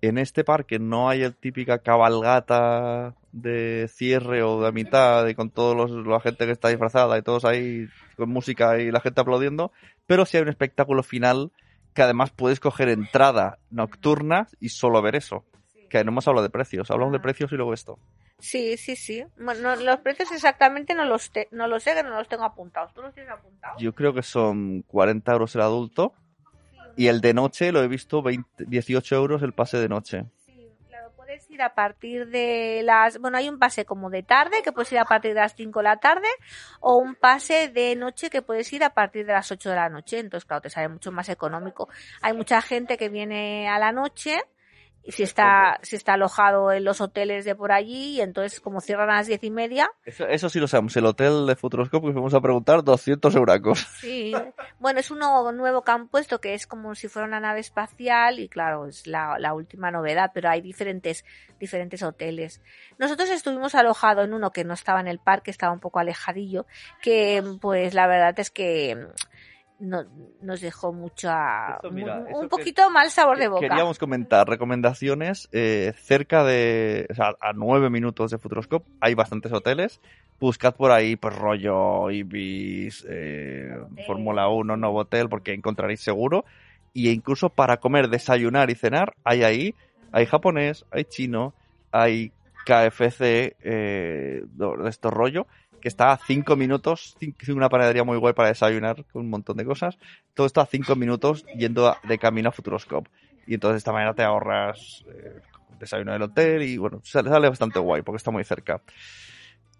En 0.00 0.18
este 0.18 0.44
parque 0.44 0.78
no 0.78 1.08
hay 1.08 1.22
el 1.22 1.34
típica 1.34 1.78
cabalgata 1.78 3.14
de 3.32 3.88
cierre 3.88 4.42
o 4.42 4.62
de 4.62 4.70
mitad 4.72 5.24
de 5.24 5.34
con 5.34 5.50
todos 5.50 5.74
los 5.74 6.06
la 6.06 6.20
gente 6.20 6.44
que 6.44 6.52
está 6.52 6.68
disfrazada 6.68 7.16
y 7.16 7.22
todos 7.22 7.44
ahí 7.44 7.88
con 8.16 8.28
música 8.28 8.78
y 8.78 8.90
la 8.90 9.00
gente 9.00 9.22
aplaudiendo, 9.22 9.72
pero 10.06 10.26
sí 10.26 10.36
hay 10.36 10.42
un 10.42 10.50
espectáculo 10.50 11.02
final 11.02 11.52
que 11.94 12.02
además 12.02 12.30
puedes 12.32 12.60
coger 12.60 12.88
entrada 12.88 13.58
nocturna 13.70 14.48
y 14.60 14.68
solo 14.70 15.00
ver 15.00 15.16
eso. 15.16 15.44
Que 15.88 16.04
no 16.04 16.10
hemos 16.10 16.28
hablado 16.28 16.42
de 16.42 16.50
precios, 16.50 16.90
hablamos 16.90 17.12
de 17.12 17.20
precios 17.20 17.52
y 17.52 17.56
luego 17.56 17.72
esto. 17.72 17.98
Sí, 18.38 18.76
sí, 18.76 18.96
sí. 18.96 19.24
Bueno, 19.38 19.74
los 19.76 20.00
precios 20.00 20.30
exactamente 20.32 20.94
no 20.94 21.04
los, 21.04 21.30
te- 21.30 21.48
no 21.50 21.66
los 21.66 21.82
sé, 21.82 21.94
que 21.94 22.02
no 22.02 22.10
los 22.10 22.28
tengo 22.28 22.44
apuntados. 22.44 22.92
¿Tú 22.92 23.00
los 23.02 23.14
tienes 23.14 23.32
apuntados? 23.32 23.80
Yo 23.80 23.94
creo 23.94 24.12
que 24.12 24.22
son 24.22 24.82
40 24.82 25.32
euros 25.32 25.54
el 25.54 25.62
adulto 25.62 26.12
y 26.96 27.06
el 27.06 27.20
de 27.20 27.32
noche 27.34 27.72
lo 27.72 27.82
he 27.82 27.88
visto 27.88 28.22
20 28.22 28.64
18 28.66 29.16
euros 29.16 29.42
el 29.42 29.52
pase 29.52 29.78
de 29.78 29.88
noche. 29.88 30.24
Sí, 30.44 30.68
claro, 30.88 31.10
puedes 31.16 31.48
ir 31.50 31.62
a 31.62 31.74
partir 31.74 32.26
de 32.28 32.82
las... 32.84 33.18
Bueno, 33.18 33.38
hay 33.38 33.48
un 33.48 33.58
pase 33.58 33.84
como 33.86 34.10
de 34.10 34.22
tarde, 34.22 34.62
que 34.62 34.72
puedes 34.72 34.92
ir 34.92 34.98
a 34.98 35.04
partir 35.06 35.32
de 35.34 35.40
las 35.40 35.54
5 35.54 35.78
de 35.80 35.84
la 35.84 35.96
tarde, 35.96 36.28
o 36.80 36.96
un 36.96 37.14
pase 37.14 37.68
de 37.68 37.96
noche 37.96 38.28
que 38.30 38.42
puedes 38.42 38.70
ir 38.72 38.84
a 38.84 38.90
partir 38.90 39.24
de 39.26 39.32
las 39.32 39.50
8 39.50 39.70
de 39.70 39.76
la 39.76 39.88
noche. 39.88 40.18
Entonces, 40.18 40.44
claro, 40.44 40.60
te 40.60 40.70
sale 40.70 40.88
mucho 40.88 41.10
más 41.12 41.28
económico. 41.30 41.88
Hay 42.20 42.32
mucha 42.34 42.60
gente 42.60 42.98
que 42.98 43.08
viene 43.08 43.68
a 43.68 43.78
la 43.78 43.90
noche, 43.92 44.36
si 45.08 45.22
está, 45.22 45.78
si 45.82 45.96
está 45.96 46.14
alojado 46.14 46.72
en 46.72 46.84
los 46.84 47.00
hoteles 47.00 47.44
de 47.44 47.54
por 47.54 47.72
allí, 47.72 48.16
y 48.16 48.20
entonces 48.20 48.60
como 48.60 48.80
cierran 48.80 49.10
a 49.10 49.16
las 49.16 49.26
diez 49.26 49.42
y 49.44 49.50
media, 49.50 49.88
Eso, 50.04 50.26
eso 50.26 50.48
sí 50.48 50.58
lo 50.58 50.66
sabemos, 50.66 50.96
el 50.96 51.06
hotel 51.06 51.46
de 51.46 51.56
Futuroscope 51.56 52.06
que 52.06 52.12
fuimos 52.12 52.34
a 52.34 52.40
preguntar 52.40 52.82
200 52.82 53.34
euracos. 53.34 53.86
Sí, 54.04 54.34
bueno, 54.78 55.00
es 55.00 55.10
uno 55.10 55.50
nuevo 55.52 55.82
que 55.82 55.90
han 55.90 56.08
puesto 56.08 56.40
que 56.40 56.54
es 56.54 56.66
como 56.66 56.94
si 56.94 57.08
fuera 57.08 57.26
una 57.26 57.40
nave 57.40 57.60
espacial 57.60 58.38
y 58.38 58.48
claro, 58.48 58.86
es 58.86 59.06
la, 59.06 59.38
la 59.38 59.54
última 59.54 59.90
novedad, 59.90 60.30
pero 60.34 60.50
hay 60.50 60.60
diferentes, 60.60 61.24
diferentes 61.58 62.02
hoteles. 62.02 62.60
Nosotros 62.98 63.30
estuvimos 63.30 63.74
alojados 63.74 64.26
en 64.26 64.34
uno 64.34 64.50
que 64.50 64.64
no 64.64 64.74
estaba 64.74 65.00
en 65.00 65.08
el 65.08 65.18
parque, 65.18 65.50
estaba 65.50 65.72
un 65.72 65.80
poco 65.80 66.00
alejadillo, 66.00 66.66
que 67.02 67.42
pues 67.60 67.94
la 67.94 68.06
verdad 68.06 68.38
es 68.38 68.50
que 68.50 69.08
no, 69.78 70.04
nos 70.40 70.60
dejó 70.60 70.92
mucha, 70.92 71.74
Esto, 71.76 71.90
mira, 71.90 72.18
un- 72.20 72.28
eso 72.28 72.38
un 72.40 72.48
poquito 72.48 72.88
mal 72.90 73.10
sabor 73.10 73.38
de 73.38 73.48
boca. 73.48 73.60
Queríamos 73.60 73.98
comentar 73.98 74.46
recomendaciones 74.48 75.48
eh, 75.52 75.92
cerca 75.96 76.44
de, 76.44 77.06
o 77.10 77.14
sea, 77.14 77.34
a 77.40 77.52
nueve 77.52 77.90
minutos 77.90 78.30
de 78.30 78.38
Futuroscope 78.38 78.88
hay 79.00 79.14
bastantes 79.14 79.52
hoteles. 79.52 80.00
Buscad 80.40 80.74
por 80.74 80.90
ahí, 80.90 81.16
pues 81.16 81.34
rollo 81.36 82.10
Ibis, 82.10 83.06
eh. 83.08 83.76
Fórmula 84.06 84.48
1, 84.48 84.76
Novotel, 84.76 85.28
porque 85.28 85.52
encontraréis 85.54 86.00
seguro. 86.00 86.44
Y 86.92 87.10
incluso 87.10 87.48
para 87.50 87.78
comer, 87.78 88.08
desayunar 88.08 88.70
y 88.70 88.74
cenar, 88.74 89.14
hay 89.24 89.42
ahí, 89.42 89.74
hay 90.12 90.26
japonés, 90.26 90.84
hay 90.90 91.04
chino, 91.04 91.54
hay 91.92 92.32
KFC, 92.66 93.56
eh, 93.62 94.42
de 94.44 94.88
estos 94.88 95.12
rollo, 95.12 95.46
que 95.84 95.88
está 95.88 96.12
a 96.12 96.16
cinco 96.16 96.56
minutos, 96.56 97.14
cin- 97.20 97.36
una 97.54 97.68
panadería 97.68 98.04
muy 98.04 98.16
guay 98.16 98.32
para 98.32 98.48
desayunar 98.48 99.04
con 99.12 99.20
un 99.20 99.28
montón 99.28 99.58
de 99.58 99.66
cosas. 99.66 99.98
Todo 100.32 100.46
esto 100.46 100.62
a 100.62 100.66
cinco 100.66 100.96
minutos 100.96 101.44
yendo 101.58 101.86
a- 101.88 101.98
de 102.02 102.18
camino 102.18 102.48
a 102.48 102.52
Futuroscope. 102.52 103.10
Y 103.46 103.52
entonces 103.52 103.74
de 103.74 103.78
esta 103.78 103.92
manera 103.92 104.14
te 104.14 104.22
ahorras 104.22 105.04
eh, 105.12 105.40
desayuno 105.78 106.12
del 106.14 106.22
hotel 106.22 106.62
y 106.62 106.78
bueno, 106.78 107.02
sale, 107.04 107.28
sale 107.28 107.50
bastante 107.50 107.78
guay 107.80 108.00
porque 108.00 108.16
está 108.16 108.30
muy 108.30 108.44
cerca. 108.44 108.80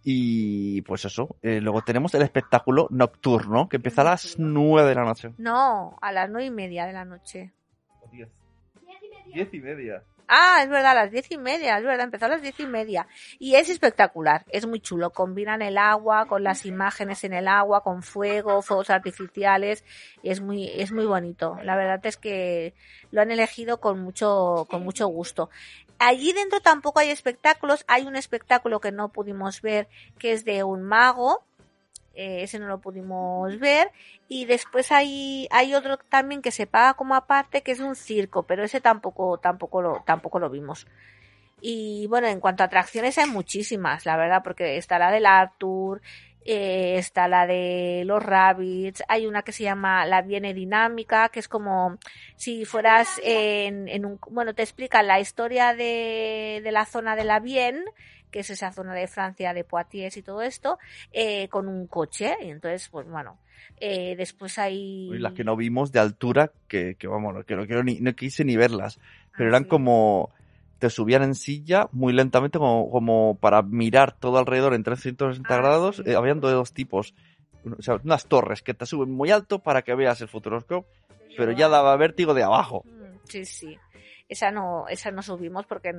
Y 0.03 0.83
pues 0.83 1.07
eso, 1.07 1.37
eh, 1.41 1.63
luego 1.63 1.81
tenemos 1.81 2.13
el 2.15 2.21
espectáculo 2.21 2.87
nocturno 2.91 3.67
que 3.71 3.77
empieza 3.77 4.03
a 4.03 4.05
las 4.05 4.39
9 4.39 4.91
de 4.91 4.95
la 4.95 5.05
noche. 5.05 5.33
No, 5.39 5.97
a 6.03 6.13
las 6.13 6.29
nueve 6.29 6.45
y 6.45 6.51
media 6.51 6.85
de 6.85 6.93
la 6.93 7.07
noche. 7.07 7.55
10. 8.13 8.29
10 9.33 9.55
y 9.55 9.61
media. 9.61 10.03
Ah, 10.27 10.61
es 10.63 10.69
verdad, 10.69 10.93
a 10.93 10.95
las 10.95 11.11
diez 11.11 11.31
y 11.31 11.39
media, 11.39 11.77
es 11.77 11.85
verdad, 11.85 12.05
empezó 12.05 12.25
a 12.25 12.29
las 12.29 12.43
diez 12.43 12.59
y 12.59 12.67
media. 12.67 13.07
Y 13.39 13.57
es 13.57 13.69
espectacular, 13.69 14.45
es 14.49 14.67
muy 14.67 14.81
chulo. 14.81 15.11
Combinan 15.11 15.61
el 15.63 15.77
agua 15.77 16.27
con 16.27 16.43
las 16.43 16.65
imágenes 16.65 17.25
en 17.25 17.35
el 17.35 17.47
agua, 17.47 17.83
con 17.83 18.03
fuego, 18.03 18.63
fuegos 18.63 18.91
artificiales, 18.91 19.85
y 20.23 20.31
es 20.31 20.41
muy, 20.41 20.69
es 20.69 20.93
muy 20.93 21.05
bonito. 21.05 21.59
La 21.63 21.77
verdad 21.77 22.01
es 22.07 22.17
que 22.17 22.75
lo 23.11 23.21
han 23.21 23.31
elegido 23.31 23.81
con 23.81 24.01
mucho, 24.01 24.67
con 24.71 24.83
mucho 24.83 25.07
gusto. 25.09 25.51
Allí 25.99 26.33
dentro 26.33 26.61
tampoco 26.61 27.01
hay 27.01 27.11
espectáculos, 27.11 27.85
hay 27.87 28.07
un 28.07 28.17
espectáculo 28.17 28.81
que 28.81 28.93
no 28.93 29.11
pudimos 29.11 29.63
ver, 29.63 29.89
que 30.19 30.33
es 30.33 30.45
de 30.45 30.65
un 30.65 30.83
mago, 30.83 31.45
eh, 32.15 32.43
ese 32.43 32.59
no 32.59 32.67
lo 32.67 32.81
pudimos 32.81 33.59
ver. 33.59 33.91
Y 34.29 34.47
después 34.47 34.93
hay 34.93 35.49
hay 35.51 35.75
otro 35.75 35.99
también 35.99 36.43
que 36.43 36.51
se 36.51 36.67
paga 36.67 36.95
como 36.95 37.15
aparte 37.15 37.63
que 37.63 37.73
es 37.73 37.81
un 37.81 37.97
circo 37.97 38.45
pero 38.45 38.65
ese 38.65 38.81
tampoco 38.81 39.39
tampoco 39.39 39.83
lo 39.83 40.03
tampoco 40.07 40.39
lo 40.39 40.51
vimos. 40.51 40.87
Y 41.61 42.07
bueno 42.09 42.27
en 42.29 42.41
cuanto 42.41 42.63
a 42.63 42.67
atracciones 42.67 43.19
hay 43.19 43.29
muchísimas 43.29 44.07
la 44.07 44.17
verdad 44.17 44.43
porque 44.43 44.77
está 44.77 44.99
la 44.99 45.11
del 45.11 45.27
Arthur 45.27 46.03
eh, 46.45 46.97
está 46.99 47.29
la 47.29 47.47
de 47.47 48.03
los 48.05 48.23
rabbits 48.23 49.03
hay 49.09 49.27
una 49.27 49.43
que 49.43 49.53
se 49.53 49.65
llama 49.65 50.07
la 50.07 50.23
Viene 50.23 50.55
Dinámica 50.55 51.29
que 51.31 51.41
es 51.41 51.49
como 51.49 51.99
si 52.37 52.65
fueras 52.65 53.21
en, 53.23 53.89
en 53.89 54.05
un 54.05 54.19
bueno 54.31 54.55
te 54.55 54.63
explica 54.63 55.03
la 55.03 55.21
historia 55.21 55.75
de, 55.75 56.61
de 56.63 56.73
la 56.73 56.85
zona 56.85 57.17
de 57.17 57.25
la 57.25 57.41
Vienne 57.41 57.85
que 58.35 58.41
es 58.41 58.51
esa 58.51 58.73
zona 58.73 58.95
de 58.95 59.07
Francia, 59.07 59.55
de 59.55 59.63
Poitiers 59.63 60.17
y 60.17 60.23
todo 60.23 60.43
esto, 60.43 60.81
eh, 61.13 61.47
con 61.47 61.69
un 61.69 61.87
coche. 61.87 62.35
Y 62.43 62.51
entonces, 62.51 62.89
pues 62.89 63.09
bueno, 63.09 63.39
eh, 63.79 64.17
después 64.17 64.59
hay... 64.59 65.09
Las 65.21 65.35
que 65.35 65.45
no 65.45 65.55
vimos 65.55 65.93
de 65.93 66.01
altura, 66.01 66.51
que, 66.67 66.97
que 66.97 67.07
vamos, 67.07 67.33
no, 67.33 67.45
que 67.45 67.55
no, 67.55 67.65
quiero 67.65 67.85
ni, 67.85 68.01
no 68.01 68.13
quise 68.17 68.45
ni 68.45 68.57
verlas. 68.57 68.99
Pero 69.37 69.45
Ah, 69.45 69.49
eran 69.51 69.63
sí. 69.63 69.69
como. 69.69 70.31
Te 70.85 70.91
subían 70.91 71.23
en 71.23 71.35
silla 71.35 71.89
muy 71.93 72.13
lentamente, 72.13 72.59
como, 72.59 72.91
como 72.91 73.39
para 73.41 73.63
mirar 73.63 74.13
todo 74.19 74.37
alrededor 74.37 74.75
en 74.75 74.83
360 74.83 75.55
Ah, 75.55 75.57
grados. 75.57 75.97
sí. 75.97 76.03
Eh, 76.05 76.15
habían 76.15 76.41
de 76.41 76.51
dos 76.51 76.75
tipos. 76.75 77.15
O 77.79 77.81
sea, 77.81 77.99
unas 78.05 78.27
torres 78.27 78.61
que 78.61 78.75
te 78.75 78.85
suben 78.85 79.11
muy 79.11 79.31
alto 79.31 79.61
para 79.61 79.81
que 79.81 79.95
veas 79.95 80.21
el 80.21 80.29
Futuroscope, 80.29 80.87
pero 81.39 81.53
ya 81.53 81.71
daba 81.71 81.97
vértigo 81.97 82.35
de 82.35 82.43
abajo. 82.43 82.83
Mm, 82.85 83.17
Sí, 83.27 83.47
sí. 83.47 83.79
Esa 84.29 84.51
no, 84.51 84.87
esa 84.89 85.11
no 85.11 85.23
subimos 85.23 85.65
porque 85.65 85.95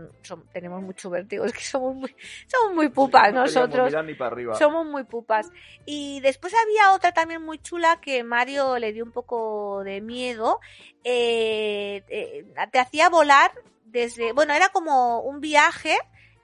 tenemos 0.54 0.84
mucho 0.84 1.10
vértigo. 1.10 1.46
Es 1.46 1.54
que 1.54 1.62
somos 1.62 1.96
muy, 1.96 2.16
somos 2.46 2.76
muy 2.76 2.90
pupas 2.90 3.34
nosotros. 3.34 3.92
ni 4.06 4.14
para 4.14 4.32
arriba. 4.36 4.54
Somos 4.54 4.86
muy 4.86 5.04
pupas. 5.06 5.50
Y 5.88 6.20
después 6.22 6.54
había 6.54 6.94
otra 6.94 7.12
también 7.12 7.42
muy 7.42 7.58
chula 7.58 8.00
que 8.02 8.24
Mario 8.24 8.78
le 8.78 8.94
dio 8.94 9.04
un 9.04 9.12
poco 9.12 9.84
de 9.84 10.00
miedo. 10.02 10.60
Eh, 11.04 12.04
eh, 12.08 12.46
te 12.72 12.78
hacía 12.80 13.10
volar 13.10 13.50
desde, 13.86 14.34
bueno, 14.34 14.54
era 14.54 14.70
como 14.70 15.22
un 15.22 15.40
viaje, 15.40 15.98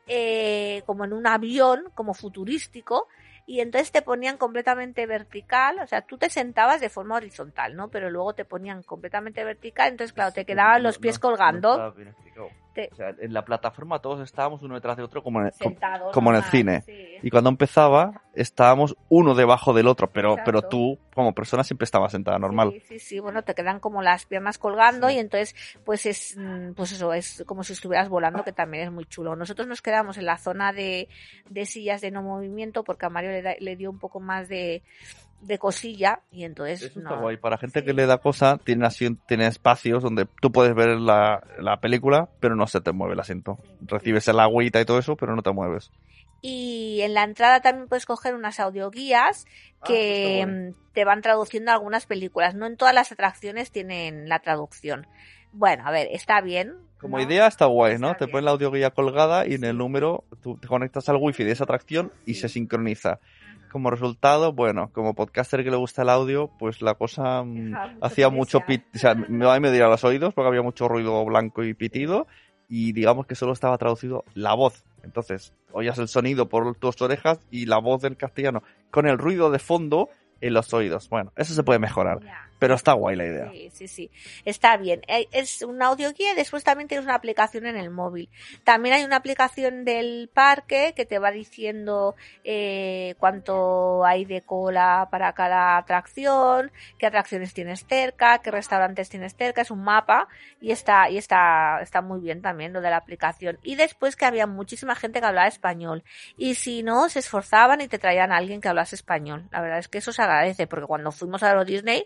eh, 0.07 0.83
como 0.85 1.05
en 1.05 1.13
un 1.13 1.27
avión, 1.27 1.91
como 1.93 2.13
futurístico. 2.13 3.07
Y 3.45 3.59
entonces 3.59 3.91
te 3.91 4.01
ponían 4.01 4.37
completamente 4.37 5.05
vertical, 5.07 5.79
o 5.79 5.87
sea, 5.87 6.03
tú 6.03 6.17
te 6.17 6.29
sentabas 6.29 6.79
de 6.79 6.89
forma 6.89 7.15
horizontal, 7.15 7.75
¿no? 7.75 7.89
Pero 7.89 8.09
luego 8.09 8.33
te 8.33 8.45
ponían 8.45 8.83
completamente 8.83 9.43
vertical, 9.43 9.89
entonces 9.89 10.13
claro, 10.13 10.31
te 10.31 10.45
quedaban 10.45 10.83
los 10.83 10.99
pies 10.99 11.19
colgando. 11.19 11.93
Te- 12.73 12.89
O 12.91 12.95
sea, 12.95 13.13
en 13.19 13.33
la 13.33 13.43
plataforma 13.43 13.99
todos 13.99 14.21
estábamos 14.21 14.61
uno 14.63 14.75
detrás 14.75 14.95
de 14.97 15.03
otro 15.03 15.21
como 15.21 15.39
en 15.41 15.47
el, 15.47 15.51
como- 15.51 15.69
sentados. 15.71 16.13
como 16.13 16.29
en 16.31 16.37
el 16.37 16.43
cine. 16.43 16.81
sí. 16.81 17.07
Y 17.23 17.29
cuando 17.29 17.49
empezaba, 17.51 18.21
estábamos 18.33 18.95
uno 19.09 19.35
debajo 19.35 19.73
del 19.73 19.87
otro, 19.87 20.09
pero, 20.09 20.31
Exacto. 20.31 20.45
pero 20.51 20.61
tú, 20.69 20.97
como 21.13 21.33
persona, 21.35 21.63
siempre 21.63 21.83
estabas 21.85 22.11
sentada 22.13 22.39
normal. 22.39 22.71
Sí, 22.73 22.79
sí, 22.87 22.99
sí, 22.99 23.19
bueno, 23.19 23.43
te 23.43 23.53
quedan 23.53 23.79
como 23.79 24.01
las 24.01 24.25
piernas 24.25 24.57
colgando 24.57 25.07
Sí. 25.09 25.15
y 25.15 25.19
entonces, 25.19 25.55
pues 25.85 26.05
es, 26.07 26.35
mm, 26.37 26.71
pues 26.73 26.93
eso, 26.93 27.13
es 27.13 27.43
como 27.45 27.63
si 27.63 27.73
estuvieras 27.73 28.09
volando, 28.09 28.43
que 28.43 28.53
también 28.53 28.85
es 28.85 28.91
muy 28.91 29.05
chulo. 29.05 29.35
Nosotros 29.35 29.67
nos 29.67 29.81
quedamos 29.83 30.17
en 30.17 30.25
la 30.25 30.37
zona 30.37 30.73
de, 30.73 31.09
de 31.49 31.65
sillas 31.67 32.01
de 32.01 32.09
no 32.09 32.23
movimiento 32.23 32.83
porque 32.83 33.05
a 33.05 33.09
Mario 33.09 33.31
le, 33.31 33.41
da- 33.43 33.55
le 33.59 33.75
dio 33.75 33.91
un 33.91 33.99
poco 33.99 34.19
más 34.19 34.47
de, 34.49 34.81
de 35.41 35.57
cosilla 35.57 36.21
y 36.31 36.43
entonces 36.43 36.81
Eso 36.83 36.99
no. 37.01 37.09
está 37.09 37.21
guay. 37.21 37.37
Para 37.37 37.57
gente 37.57 37.79
Sí. 37.79 37.85
que 37.85 37.93
le 37.93 38.05
da 38.05 38.19
cosa, 38.19 38.57
tiene, 38.63 38.87
tiene 39.27 39.47
espacios 39.47 40.03
donde 40.03 40.25
tú 40.39 40.51
puedes 40.51 40.73
ver 40.75 40.89
la, 40.99 41.43
la 41.59 41.79
película, 41.81 42.29
pero 42.39 42.55
no 42.55 42.67
se 42.67 42.81
te 42.81 42.91
mueve 42.91 43.13
el 43.15 43.19
asiento. 43.19 43.57
Recibes 43.81 44.27
el 44.27 44.39
agüita 44.39 44.79
y 44.79 44.85
todo 44.85 44.99
eso, 44.99 45.15
pero 45.15 45.35
no 45.35 45.41
te 45.41 45.51
mueves. 45.51 45.91
Y 46.43 47.01
en 47.01 47.13
la 47.13 47.23
entrada 47.23 47.61
también 47.61 47.87
puedes 47.87 48.05
coger 48.07 48.33
unas 48.33 48.59
audioguías 48.59 49.45
que 49.85 50.41
Ah, 50.43 50.49
está 50.49 50.51
mm, 50.51 50.73
te 50.93 51.05
van 51.05 51.21
traduciendo 51.21 51.71
algunas 51.71 52.05
películas. 52.07 52.55
No 52.55 52.65
en 52.65 52.77
todas 52.77 52.93
las 52.95 53.11
atracciones 53.11 53.71
tienen 53.71 54.27
la 54.27 54.39
traducción. 54.39 55.05
Bueno, 55.53 55.83
a 55.85 55.91
ver, 55.91 56.07
está 56.11 56.41
bien. 56.41 56.73
Como 56.99 57.17
¿no? 57.17 57.23
idea 57.23 57.47
está 57.47 57.65
guay, 57.65 57.97
¿no? 57.97 58.07
Está 58.07 58.19
te 58.19 58.25
bien. 58.25 58.31
ponen 58.33 58.45
la 58.45 58.51
audioguía 58.51 58.91
colgada 58.91 59.47
y 59.47 59.55
en 59.55 59.63
el 59.63 59.77
número 59.77 60.23
tú 60.41 60.57
te 60.57 60.67
conectas 60.67 61.09
al 61.09 61.17
wifi 61.17 61.43
de 61.43 61.51
esa 61.51 61.63
atracción 61.63 62.11
y 62.25 62.35
Sí. 62.35 62.41
se 62.41 62.49
sincroniza. 62.49 63.19
Como 63.71 63.89
resultado, 63.89 64.51
bueno, 64.53 64.91
como 64.93 65.13
podcaster 65.15 65.63
que 65.63 65.71
le 65.71 65.77
gusta 65.77 66.01
el 66.01 66.09
audio, 66.09 66.49
pues 66.59 66.81
la 66.81 66.93
cosa 66.95 67.41
mm, 67.43 67.65
Deja 67.71 67.93
hacía 68.01 68.29
mucho 68.29 68.59
pit, 68.67 68.83
o 68.93 68.99
sea, 68.99 69.15
me 69.15 69.45
va 69.45 69.55
a 69.55 69.59
medir 69.59 69.81
a 69.83 69.87
los 69.87 70.03
oídos 70.03 70.33
porque 70.33 70.49
había 70.49 70.61
mucho 70.61 70.87
ruido 70.89 71.23
blanco 71.25 71.63
y 71.63 71.73
pitido 71.73 72.27
y 72.67 72.91
digamos 72.91 73.25
que 73.27 73.35
solo 73.35 73.53
estaba 73.53 73.77
traducido 73.77 74.23
la 74.33 74.53
voz. 74.53 74.83
Entonces, 75.03 75.53
oías 75.71 75.97
el 75.97 76.07
sonido 76.09 76.49
por 76.49 76.75
tus 76.75 77.01
orejas 77.01 77.39
y 77.49 77.65
la 77.65 77.79
voz 77.79 78.01
del 78.01 78.17
castellano 78.17 78.61
con 78.91 79.07
el 79.07 79.17
ruido 79.17 79.49
de 79.51 79.59
fondo 79.59 80.09
en 80.41 80.53
los 80.53 80.73
oídos. 80.73 81.09
Bueno, 81.09 81.31
eso 81.35 81.53
se 81.53 81.63
puede 81.63 81.79
mejorar. 81.79 82.19
Pero 82.61 82.75
está 82.75 82.93
guay 82.93 83.15
la 83.15 83.25
idea. 83.25 83.49
Sí, 83.49 83.71
sí, 83.73 83.87
sí. 83.87 84.11
Está 84.45 84.77
bien. 84.77 85.01
Eh, 85.07 85.27
Es 85.31 85.63
un 85.63 85.81
audio 85.81 86.13
guía 86.13 86.33
y 86.33 86.35
después 86.35 86.63
también 86.63 86.87
tienes 86.87 87.05
una 87.05 87.15
aplicación 87.15 87.65
en 87.65 87.75
el 87.75 87.89
móvil. 87.89 88.29
También 88.63 88.93
hay 88.93 89.03
una 89.03 89.15
aplicación 89.15 89.83
del 89.83 90.29
parque 90.31 90.93
que 90.95 91.07
te 91.07 91.17
va 91.17 91.31
diciendo 91.31 92.13
eh, 92.43 93.15
cuánto 93.17 94.05
hay 94.05 94.25
de 94.25 94.43
cola 94.43 95.07
para 95.09 95.33
cada 95.33 95.75
atracción, 95.75 96.71
qué 96.99 97.07
atracciones 97.07 97.51
tienes 97.55 97.83
cerca, 97.87 98.37
qué 98.43 98.51
restaurantes 98.51 99.09
tienes 99.09 99.35
cerca. 99.35 99.63
Es 99.63 99.71
un 99.71 99.83
mapa 99.83 100.27
y 100.59 100.69
está, 100.69 101.09
y 101.09 101.17
está, 101.17 101.79
está 101.81 102.03
muy 102.03 102.19
bien 102.19 102.43
también 102.43 102.73
lo 102.73 102.81
de 102.81 102.91
la 102.91 102.97
aplicación. 102.97 103.57
Y 103.63 103.75
después 103.75 104.15
que 104.15 104.25
había 104.25 104.45
muchísima 104.45 104.93
gente 104.93 105.19
que 105.19 105.25
hablaba 105.25 105.47
español. 105.47 106.03
Y 106.37 106.53
si 106.53 106.83
no, 106.83 107.09
se 107.09 107.17
esforzaban 107.17 107.81
y 107.81 107.87
te 107.87 107.97
traían 107.97 108.31
a 108.31 108.37
alguien 108.37 108.61
que 108.61 108.69
hablase 108.69 108.95
español. 108.95 109.47
La 109.49 109.61
verdad 109.61 109.79
es 109.79 109.87
que 109.87 109.97
eso 109.97 110.13
se 110.13 110.21
agradece 110.21 110.67
porque 110.67 110.85
cuando 110.85 111.11
fuimos 111.11 111.41
a 111.41 111.49
Euro 111.49 111.65
Disney 111.65 112.05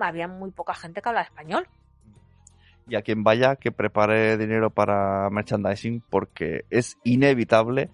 había 0.00 0.28
muy 0.28 0.50
poca 0.50 0.74
gente 0.74 1.02
que 1.02 1.08
hablaba 1.08 1.26
español. 1.26 1.68
Y 2.86 2.96
a 2.96 3.02
quien 3.02 3.24
vaya, 3.24 3.56
que 3.56 3.72
prepare 3.72 4.36
dinero 4.36 4.70
para 4.70 5.30
merchandising 5.30 6.02
porque 6.10 6.64
es 6.70 6.98
inevitable 7.02 7.90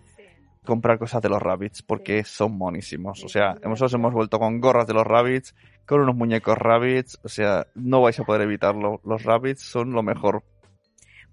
comprar 0.64 0.99
cosas 0.99 1.23
de 1.23 1.28
los 1.28 1.40
rabbits 1.40 1.83
porque 1.83 2.25
son 2.25 2.57
monísimos. 2.57 3.25
O 3.25 3.28
sea, 3.28 3.54
sí, 3.54 3.61
nosotros 3.64 3.95
hemos 3.95 4.12
vuelto 4.12 4.38
con 4.38 4.61
gorras 4.61 4.87
de 4.87 4.95
los 4.95 5.07
rabbits, 5.07 5.54
con 5.87 6.00
unos 6.00 6.14
muñecos 6.14 6.57
rabbits. 6.59 7.19
O 7.23 7.28
sea, 7.28 7.66
no 7.75 8.02
vais 8.02 8.19
a 8.21 8.25
poder 8.25 8.42
evitarlo. 8.42 9.00
Los 9.04 9.23
rabbits 9.23 9.62
son 9.62 9.92
lo 9.92 10.02
mejor. 10.02 10.45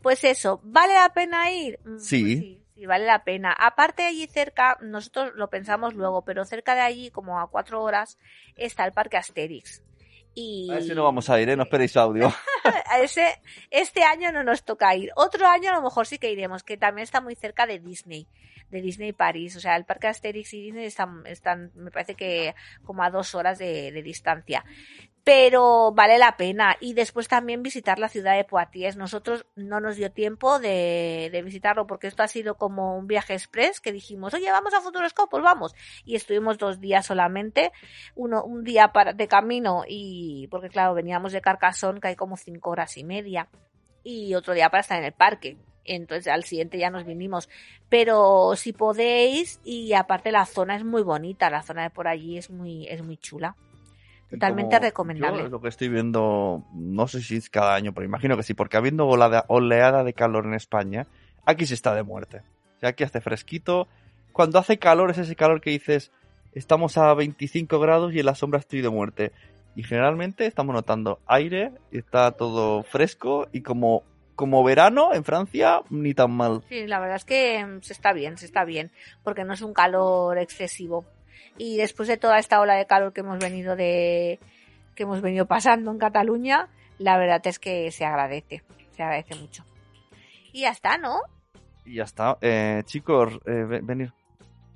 Pues 0.01 0.23
eso, 0.23 0.61
¿vale 0.63 0.93
la 0.93 1.13
pena 1.13 1.51
ir? 1.51 1.79
Mm, 1.83 1.97
Sí. 1.97 2.21
pues 2.23 2.39
sí, 2.39 2.63
sí, 2.75 2.85
vale 2.85 3.05
la 3.05 3.23
pena. 3.23 3.51
Aparte 3.51 4.03
allí 4.03 4.27
cerca, 4.27 4.77
nosotros 4.81 5.33
lo 5.35 5.49
pensamos 5.49 5.93
luego, 5.93 6.23
pero 6.23 6.45
cerca 6.45 6.75
de 6.75 6.81
allí, 6.81 7.11
como 7.11 7.39
a 7.39 7.49
cuatro 7.49 7.81
horas, 7.81 8.17
está 8.55 8.85
el 8.85 8.93
parque 8.93 9.17
Asterix. 9.17 9.83
Y 10.39 10.69
A 10.69 10.77
ese 10.77 10.93
no 10.93 11.03
vamos 11.03 11.31
a 11.31 11.41
ir, 11.41 11.49
¿eh? 11.49 11.55
No 11.57 11.63
esperéis 11.63 11.97
audio. 11.97 12.27
a 12.91 12.99
ese, 12.99 13.41
este 13.71 14.03
año 14.03 14.31
no 14.31 14.43
nos 14.43 14.63
toca 14.63 14.95
ir. 14.95 15.09
Otro 15.15 15.47
año 15.47 15.71
a 15.71 15.75
lo 15.75 15.81
mejor 15.81 16.05
sí 16.05 16.19
que 16.19 16.31
iremos, 16.31 16.61
que 16.61 16.77
también 16.77 17.05
está 17.05 17.21
muy 17.21 17.33
cerca 17.33 17.65
de 17.65 17.79
Disney, 17.79 18.27
de 18.69 18.81
Disney 18.83 19.13
París. 19.13 19.55
O 19.55 19.59
sea, 19.59 19.75
el 19.75 19.85
parque 19.85 20.05
Asterix 20.05 20.53
y 20.53 20.61
Disney 20.61 20.85
están, 20.85 21.25
están 21.25 21.71
me 21.73 21.89
parece 21.89 22.13
que 22.13 22.53
como 22.83 23.01
a 23.01 23.09
dos 23.09 23.33
horas 23.33 23.57
de, 23.57 23.91
de 23.91 24.03
distancia. 24.03 24.63
Pero 25.27 25.91
vale 25.91 26.17
la 26.17 26.37
pena. 26.37 26.77
Y 26.79 26.93
después 26.93 27.27
también 27.27 27.61
visitar 27.61 27.99
la 27.99 28.07
ciudad 28.07 28.37
de 28.37 28.45
Poitiers. 28.45 28.95
Nosotros 28.95 29.45
no 29.57 29.81
nos 29.81 29.97
dio 29.97 30.09
tiempo 30.09 30.57
de, 30.57 31.27
de 31.33 31.41
visitarlo 31.41 31.85
porque 31.85 32.07
esto 32.07 32.23
ha 32.23 32.29
sido 32.29 32.55
como 32.55 32.97
un 32.97 33.07
viaje 33.07 33.33
express 33.33 33.81
que 33.81 33.91
dijimos, 33.91 34.33
oye, 34.33 34.49
vamos 34.49 34.73
a 34.73 34.79
Futuroscope, 34.79 35.29
pues 35.29 35.43
vamos. 35.43 35.75
Y 36.05 36.15
estuvimos 36.15 36.57
dos 36.57 36.79
días 36.79 37.05
solamente. 37.05 37.73
Uno, 38.15 38.41
un 38.41 38.63
día 38.63 38.93
para, 38.93 39.11
de 39.11 39.27
camino 39.27 39.83
y, 39.85 40.47
porque 40.49 40.69
claro, 40.69 40.93
veníamos 40.93 41.33
de 41.33 41.41
Carcassonne, 41.41 41.99
que 41.99 42.07
hay 42.07 42.15
como 42.15 42.37
cinco 42.37 42.69
horas 42.69 42.95
y 42.95 43.03
media. 43.03 43.49
Y 44.05 44.33
otro 44.33 44.53
día 44.53 44.69
para 44.69 44.79
estar 44.79 44.97
en 44.97 45.03
el 45.03 45.11
parque. 45.11 45.57
Entonces 45.83 46.31
al 46.31 46.45
siguiente 46.45 46.77
ya 46.77 46.89
nos 46.89 47.05
vinimos. 47.05 47.49
Pero 47.89 48.55
si 48.55 48.71
podéis, 48.71 49.59
y 49.65 49.91
aparte 49.91 50.31
la 50.31 50.45
zona 50.45 50.77
es 50.77 50.85
muy 50.85 51.03
bonita, 51.03 51.49
la 51.49 51.63
zona 51.63 51.83
de 51.83 51.89
por 51.89 52.07
allí 52.07 52.37
es 52.37 52.49
muy, 52.49 52.87
es 52.87 53.03
muy 53.03 53.17
chula. 53.17 53.57
Totalmente 54.29 54.75
Como 54.75 54.85
recomendable. 54.85 55.39
Yo 55.39 55.45
es 55.45 55.51
lo 55.51 55.61
que 55.61 55.69
estoy 55.69 55.89
viendo, 55.89 56.65
no 56.73 57.07
sé 57.07 57.21
si 57.21 57.37
es 57.37 57.49
cada 57.49 57.75
año, 57.75 57.93
pero 57.93 58.05
imagino 58.05 58.35
que 58.35 58.43
sí, 58.43 58.53
porque 58.53 58.77
habiendo 58.77 59.07
oleada, 59.07 59.45
oleada 59.47 60.03
de 60.03 60.13
calor 60.13 60.45
en 60.45 60.53
España, 60.53 61.07
aquí 61.45 61.65
se 61.65 61.73
está 61.73 61.95
de 61.95 62.03
muerte. 62.03 62.41
O 62.77 62.79
sea, 62.79 62.89
aquí 62.89 63.03
hace 63.03 63.21
fresquito. 63.21 63.87
Cuando 64.33 64.59
hace 64.59 64.77
calor 64.77 65.11
es 65.11 65.17
ese 65.17 65.35
calor 65.35 65.61
que 65.61 65.69
dices, 65.69 66.11
estamos 66.53 66.97
a 66.97 67.13
25 67.13 67.79
grados 67.79 68.13
y 68.13 68.19
en 68.19 68.25
la 68.25 68.35
sombra 68.35 68.59
estoy 68.59 68.81
de 68.81 68.89
muerte. 68.89 69.31
Y 69.75 69.83
generalmente 69.83 70.45
estamos 70.45 70.73
notando 70.73 71.19
aire, 71.27 71.71
y 71.91 71.99
está 71.99 72.31
todo 72.31 72.83
fresco 72.83 73.47
y 73.53 73.61
como, 73.61 74.03
como 74.35 74.63
verano 74.63 75.13
en 75.13 75.23
Francia, 75.23 75.81
ni 75.89 76.13
tan 76.13 76.31
mal. 76.31 76.63
Sí, 76.67 76.85
la 76.85 76.99
verdad 76.99 77.17
es 77.17 77.25
que 77.25 77.79
se 77.81 77.93
está 77.93 78.11
bien, 78.11 78.37
se 78.37 78.45
está 78.45 78.65
bien, 78.65 78.91
porque 79.23 79.43
no 79.43 79.53
es 79.53 79.61
un 79.61 79.73
calor 79.73 80.37
excesivo. 80.39 81.05
Y 81.57 81.77
después 81.77 82.07
de 82.07 82.17
toda 82.17 82.37
esta 82.39 82.59
ola 82.61 82.75
de 82.75 82.85
calor 82.85 83.13
que 83.13 83.21
hemos 83.21 83.39
venido 83.39 83.75
de 83.75 84.39
que 84.95 85.03
hemos 85.03 85.21
venido 85.21 85.45
pasando 85.45 85.91
en 85.91 85.97
Cataluña, 85.99 86.69
la 86.97 87.17
verdad 87.17 87.41
es 87.45 87.59
que 87.59 87.91
se 87.91 88.05
agradece, 88.05 88.63
se 88.95 89.03
agradece 89.03 89.35
mucho. 89.35 89.63
Y 90.53 90.61
ya 90.61 90.69
está, 90.71 90.97
¿no? 90.97 91.19
Y 91.85 91.95
ya 91.95 92.03
está. 92.03 92.37
Eh, 92.41 92.81
chicos, 92.85 93.33
eh, 93.45 93.51
ve- 93.67 93.81
venid. 93.83 94.09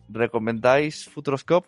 ¿Recomendáis 0.09 1.09
Futuroscope? 1.09 1.67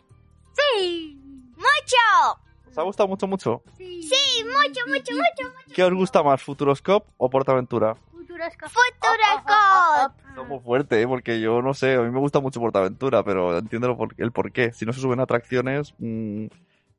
Sí, 0.53 1.17
mucho. 1.55 2.41
¿Os 2.69 2.77
ha 2.77 2.83
gustado 2.83 3.07
mucho, 3.07 3.27
mucho? 3.27 3.63
Sí, 3.77 4.43
mucho, 4.43 4.81
mucho, 4.87 5.13
mucho. 5.13 5.53
¿Qué 5.73 5.83
os 5.83 5.93
gusta 5.93 6.21
más, 6.23 6.41
Futuroscope 6.43 7.09
o 7.17 7.29
Portaventura? 7.29 7.95
Futuroscope. 8.33 8.71
Futuroscope. 8.71 10.29
Está 10.29 10.43
muy 10.43 10.59
fuerte, 10.59 11.01
¿eh? 11.01 11.07
porque 11.07 11.39
yo 11.39 11.61
no 11.61 11.73
sé, 11.73 11.95
a 11.95 12.01
mí 12.01 12.09
me 12.09 12.19
gusta 12.19 12.39
mucho 12.39 12.59
Portaventura, 12.59 13.23
pero 13.23 13.57
entiendo 13.57 13.95
el 14.17 14.31
por 14.31 14.51
qué. 14.51 14.73
Si 14.73 14.85
no 14.85 14.93
se 14.93 15.01
suben 15.01 15.19
atracciones, 15.19 15.93
mm, 15.99 16.47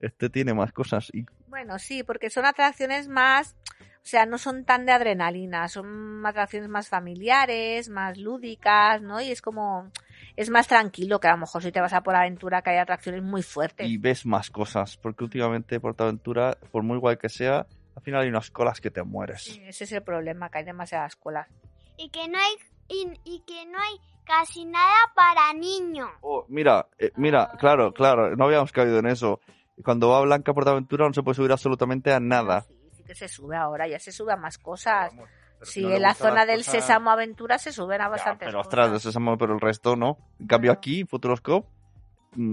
este 0.00 0.30
tiene 0.30 0.54
más 0.54 0.72
cosas. 0.72 1.10
Y 1.12 1.26
Bueno, 1.48 1.78
sí, 1.78 2.02
porque 2.02 2.30
son 2.30 2.44
atracciones 2.44 3.08
más, 3.08 3.56
o 3.70 4.06
sea, 4.06 4.26
no 4.26 4.38
son 4.38 4.64
tan 4.64 4.86
de 4.86 4.92
adrenalina, 4.92 5.68
son 5.68 6.24
atracciones 6.24 6.68
más 6.68 6.88
familiares, 6.88 7.88
más 7.88 8.18
lúdicas, 8.18 9.02
¿no? 9.02 9.20
Y 9.20 9.30
es 9.30 9.42
como, 9.42 9.90
es 10.36 10.50
más 10.50 10.68
tranquilo 10.68 11.20
que 11.20 11.28
a 11.28 11.32
lo 11.32 11.38
mejor 11.38 11.62
si 11.62 11.72
te 11.72 11.80
vas 11.80 11.92
a 11.92 12.02
por 12.02 12.14
aventura 12.14 12.62
que 12.62 12.70
hay 12.70 12.78
atracciones 12.78 13.22
muy 13.22 13.42
fuertes. 13.42 13.88
y 13.88 13.96
ves 13.98 14.24
más 14.26 14.50
cosas, 14.50 14.96
porque 14.98 15.24
últimamente 15.24 15.80
Portaventura, 15.80 16.56
por 16.70 16.82
muy 16.82 16.98
guay 16.98 17.16
que 17.16 17.28
sea, 17.28 17.66
al 17.96 18.02
final 18.02 18.22
hay 18.22 18.28
unas 18.28 18.50
colas 18.50 18.80
que 18.80 18.90
te 18.90 19.02
mueres. 19.02 19.42
Sí, 19.44 19.62
ese 19.64 19.84
es 19.84 19.92
el 19.92 20.02
problema, 20.02 20.50
que 20.50 20.58
hay 20.58 20.64
demasiadas 20.64 21.16
colas. 21.16 21.48
Y 21.96 22.10
que 22.10 22.28
no 22.28 22.38
hay 22.38 22.54
y, 22.88 23.08
y 23.24 23.40
que 23.46 23.64
no 23.66 23.78
hay 23.78 23.96
casi 24.24 24.64
nada 24.64 24.94
para 25.14 25.52
niños. 25.54 26.10
Oh, 26.22 26.44
mira, 26.48 26.86
eh, 26.98 27.12
mira, 27.16 27.50
claro, 27.58 27.92
claro, 27.94 28.34
no 28.36 28.44
habíamos 28.44 28.72
caído 28.72 28.98
en 28.98 29.06
eso. 29.06 29.40
Cuando 29.84 30.08
va 30.10 30.20
Blanca 30.22 30.52
a 30.52 30.54
Portaventura 30.54 31.06
no 31.06 31.14
se 31.14 31.22
puede 31.22 31.34
subir 31.36 31.52
absolutamente 31.52 32.12
a 32.12 32.20
nada. 32.20 32.62
Sí, 32.62 32.74
sí 32.96 33.04
que 33.04 33.14
se 33.14 33.28
sube 33.28 33.56
ahora, 33.56 33.86
ya 33.88 33.98
se 33.98 34.12
sube 34.12 34.32
a 34.32 34.36
más 34.36 34.58
cosas. 34.58 35.10
Vamos, 35.14 35.28
pero 35.58 35.70
Sí, 35.70 35.80
si 35.80 35.86
no 35.86 35.94
en 35.96 36.02
la 36.02 36.14
zona 36.14 36.46
del 36.46 36.58
cosas- 36.60 36.72
Sésamo 36.84 37.10
Aventura 37.10 37.58
se 37.58 37.72
suben 37.72 38.00
a 38.00 38.04
Ya, 38.04 38.08
bastantes 38.08 38.46
pero 38.46 38.58
cosas. 38.58 38.66
ostras, 38.66 38.92
de 38.92 39.00
Sésamo, 39.00 39.38
pero 39.38 39.54
el 39.54 39.60
resto 39.60 39.96
no. 39.96 40.18
En 40.38 40.46
cambio 40.46 40.72
aquí, 40.72 41.04
Futuroscope, 41.04 41.68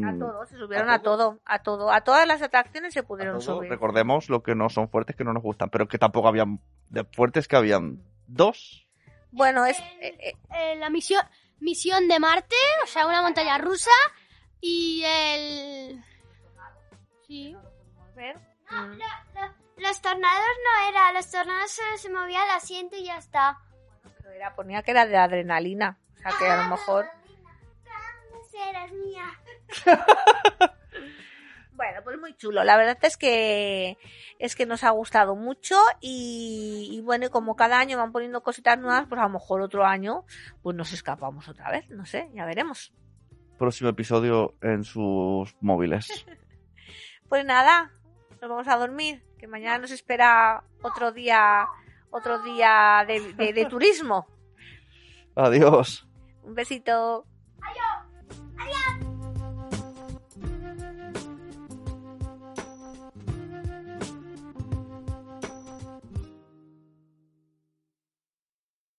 A 0.06 0.18
todo, 0.18 0.46
se 0.46 0.58
subieron 0.58 0.90
¿A 0.90 0.96
a 0.96 1.02
todo, 1.02 1.40
a 1.46 1.60
todo, 1.64 1.92
a 1.92 2.02
todas 2.02 2.28
las 2.28 2.42
atracciones 2.42 2.94
se 2.94 3.04
pudieron 3.04 3.40
todo, 3.40 3.58
subir. 3.58 3.70
recordemos 3.70 4.30
lo 4.30 4.44
que 4.44 4.56
no 4.56 4.70
son 4.70 4.90
fuertes 4.90 5.16
que 5.16 5.24
no 5.24 5.34
nos 5.34 5.44
gustan, 5.44 5.70
pero 5.70 5.88
que 5.88 5.98
tampoco 5.98 6.28
habían 6.28 6.60
de 6.90 7.04
fuertes 7.06 7.48
que 7.48 7.56
habían 7.56 8.04
dos. 8.28 8.88
Bueno, 9.32 9.66
es, 9.66 9.80
eh, 9.80 10.18
eh, 10.20 10.34
Eh, 10.54 10.76
la 10.76 10.90
misión, 10.90 11.22
misión 11.60 12.08
de 12.08 12.20
Marte, 12.20 12.56
o 12.84 12.88
sea, 12.88 13.08
una 13.08 13.22
montaña 13.22 13.58
rusa. 13.58 13.92
Y 14.60 15.04
el. 15.06 16.04
Sí. 17.28 17.56
mm, 18.70 19.00
Los 19.78 20.02
tornados 20.02 20.48
no 20.64 20.90
era, 20.90 21.14
los 21.14 21.32
tornados 21.32 21.72
solo 21.72 21.98
se 21.98 22.10
movía 22.10 22.44
el 22.44 22.50
asiento 22.52 22.96
y 22.98 23.06
ya 23.06 23.18
está. 23.18 23.58
pero 24.18 24.32
era, 24.32 24.54
ponía 24.54 24.84
que 24.84 24.92
era 24.92 25.08
de 25.08 25.18
adrenalina, 25.18 25.98
o 26.18 26.22
sea 26.22 26.32
que 26.38 26.46
a 26.48 26.64
lo 26.64 26.70
mejor... 26.70 27.06
Eras 28.70 28.92
mía. 28.92 29.24
Bueno, 31.74 32.02
pues 32.04 32.20
muy 32.20 32.36
chulo. 32.36 32.64
La 32.64 32.78
verdad 32.78 32.98
es 33.02 33.18
que 33.18 33.98
es 34.38 34.56
que 34.56 34.68
nos 34.68 34.84
ha 34.84 34.92
gustado 34.92 35.36
mucho 35.36 35.76
y, 36.00 36.90
y 36.92 37.02
bueno, 37.02 37.30
como 37.32 37.56
cada 37.56 37.80
año 37.80 37.98
van 37.98 38.12
poniendo 38.12 38.44
cositas 38.44 38.78
nuevas, 38.78 39.08
pues 39.10 39.20
a 39.20 39.24
lo 39.24 39.30
mejor 39.32 39.62
otro 39.62 39.84
año 39.86 40.26
pues 40.62 40.76
nos 40.76 40.94
escapamos 40.94 41.48
otra 41.48 41.72
vez, 41.72 41.90
no 41.90 42.06
sé, 42.06 42.30
ya 42.36 42.46
veremos. 42.46 42.94
Próximo 43.58 43.90
episodio 43.90 44.54
en 44.62 44.84
sus 44.84 45.56
móviles. 45.62 46.08
Pues 47.30 47.46
nada, 47.46 47.94
nos 48.42 48.50
vamos 48.50 48.68
a 48.68 48.76
dormir, 48.76 49.24
que 49.40 49.48
mañana 49.48 49.78
nos 49.78 49.92
espera 49.92 50.66
otro 50.84 51.14
día, 51.14 51.66
otro 52.10 52.40
día 52.44 53.06
de, 53.08 53.22
de- 53.34 53.54
de 53.54 53.66
turismo. 53.68 54.28
Adiós. 55.36 56.06
Un 56.44 56.54
besito. 56.56 57.26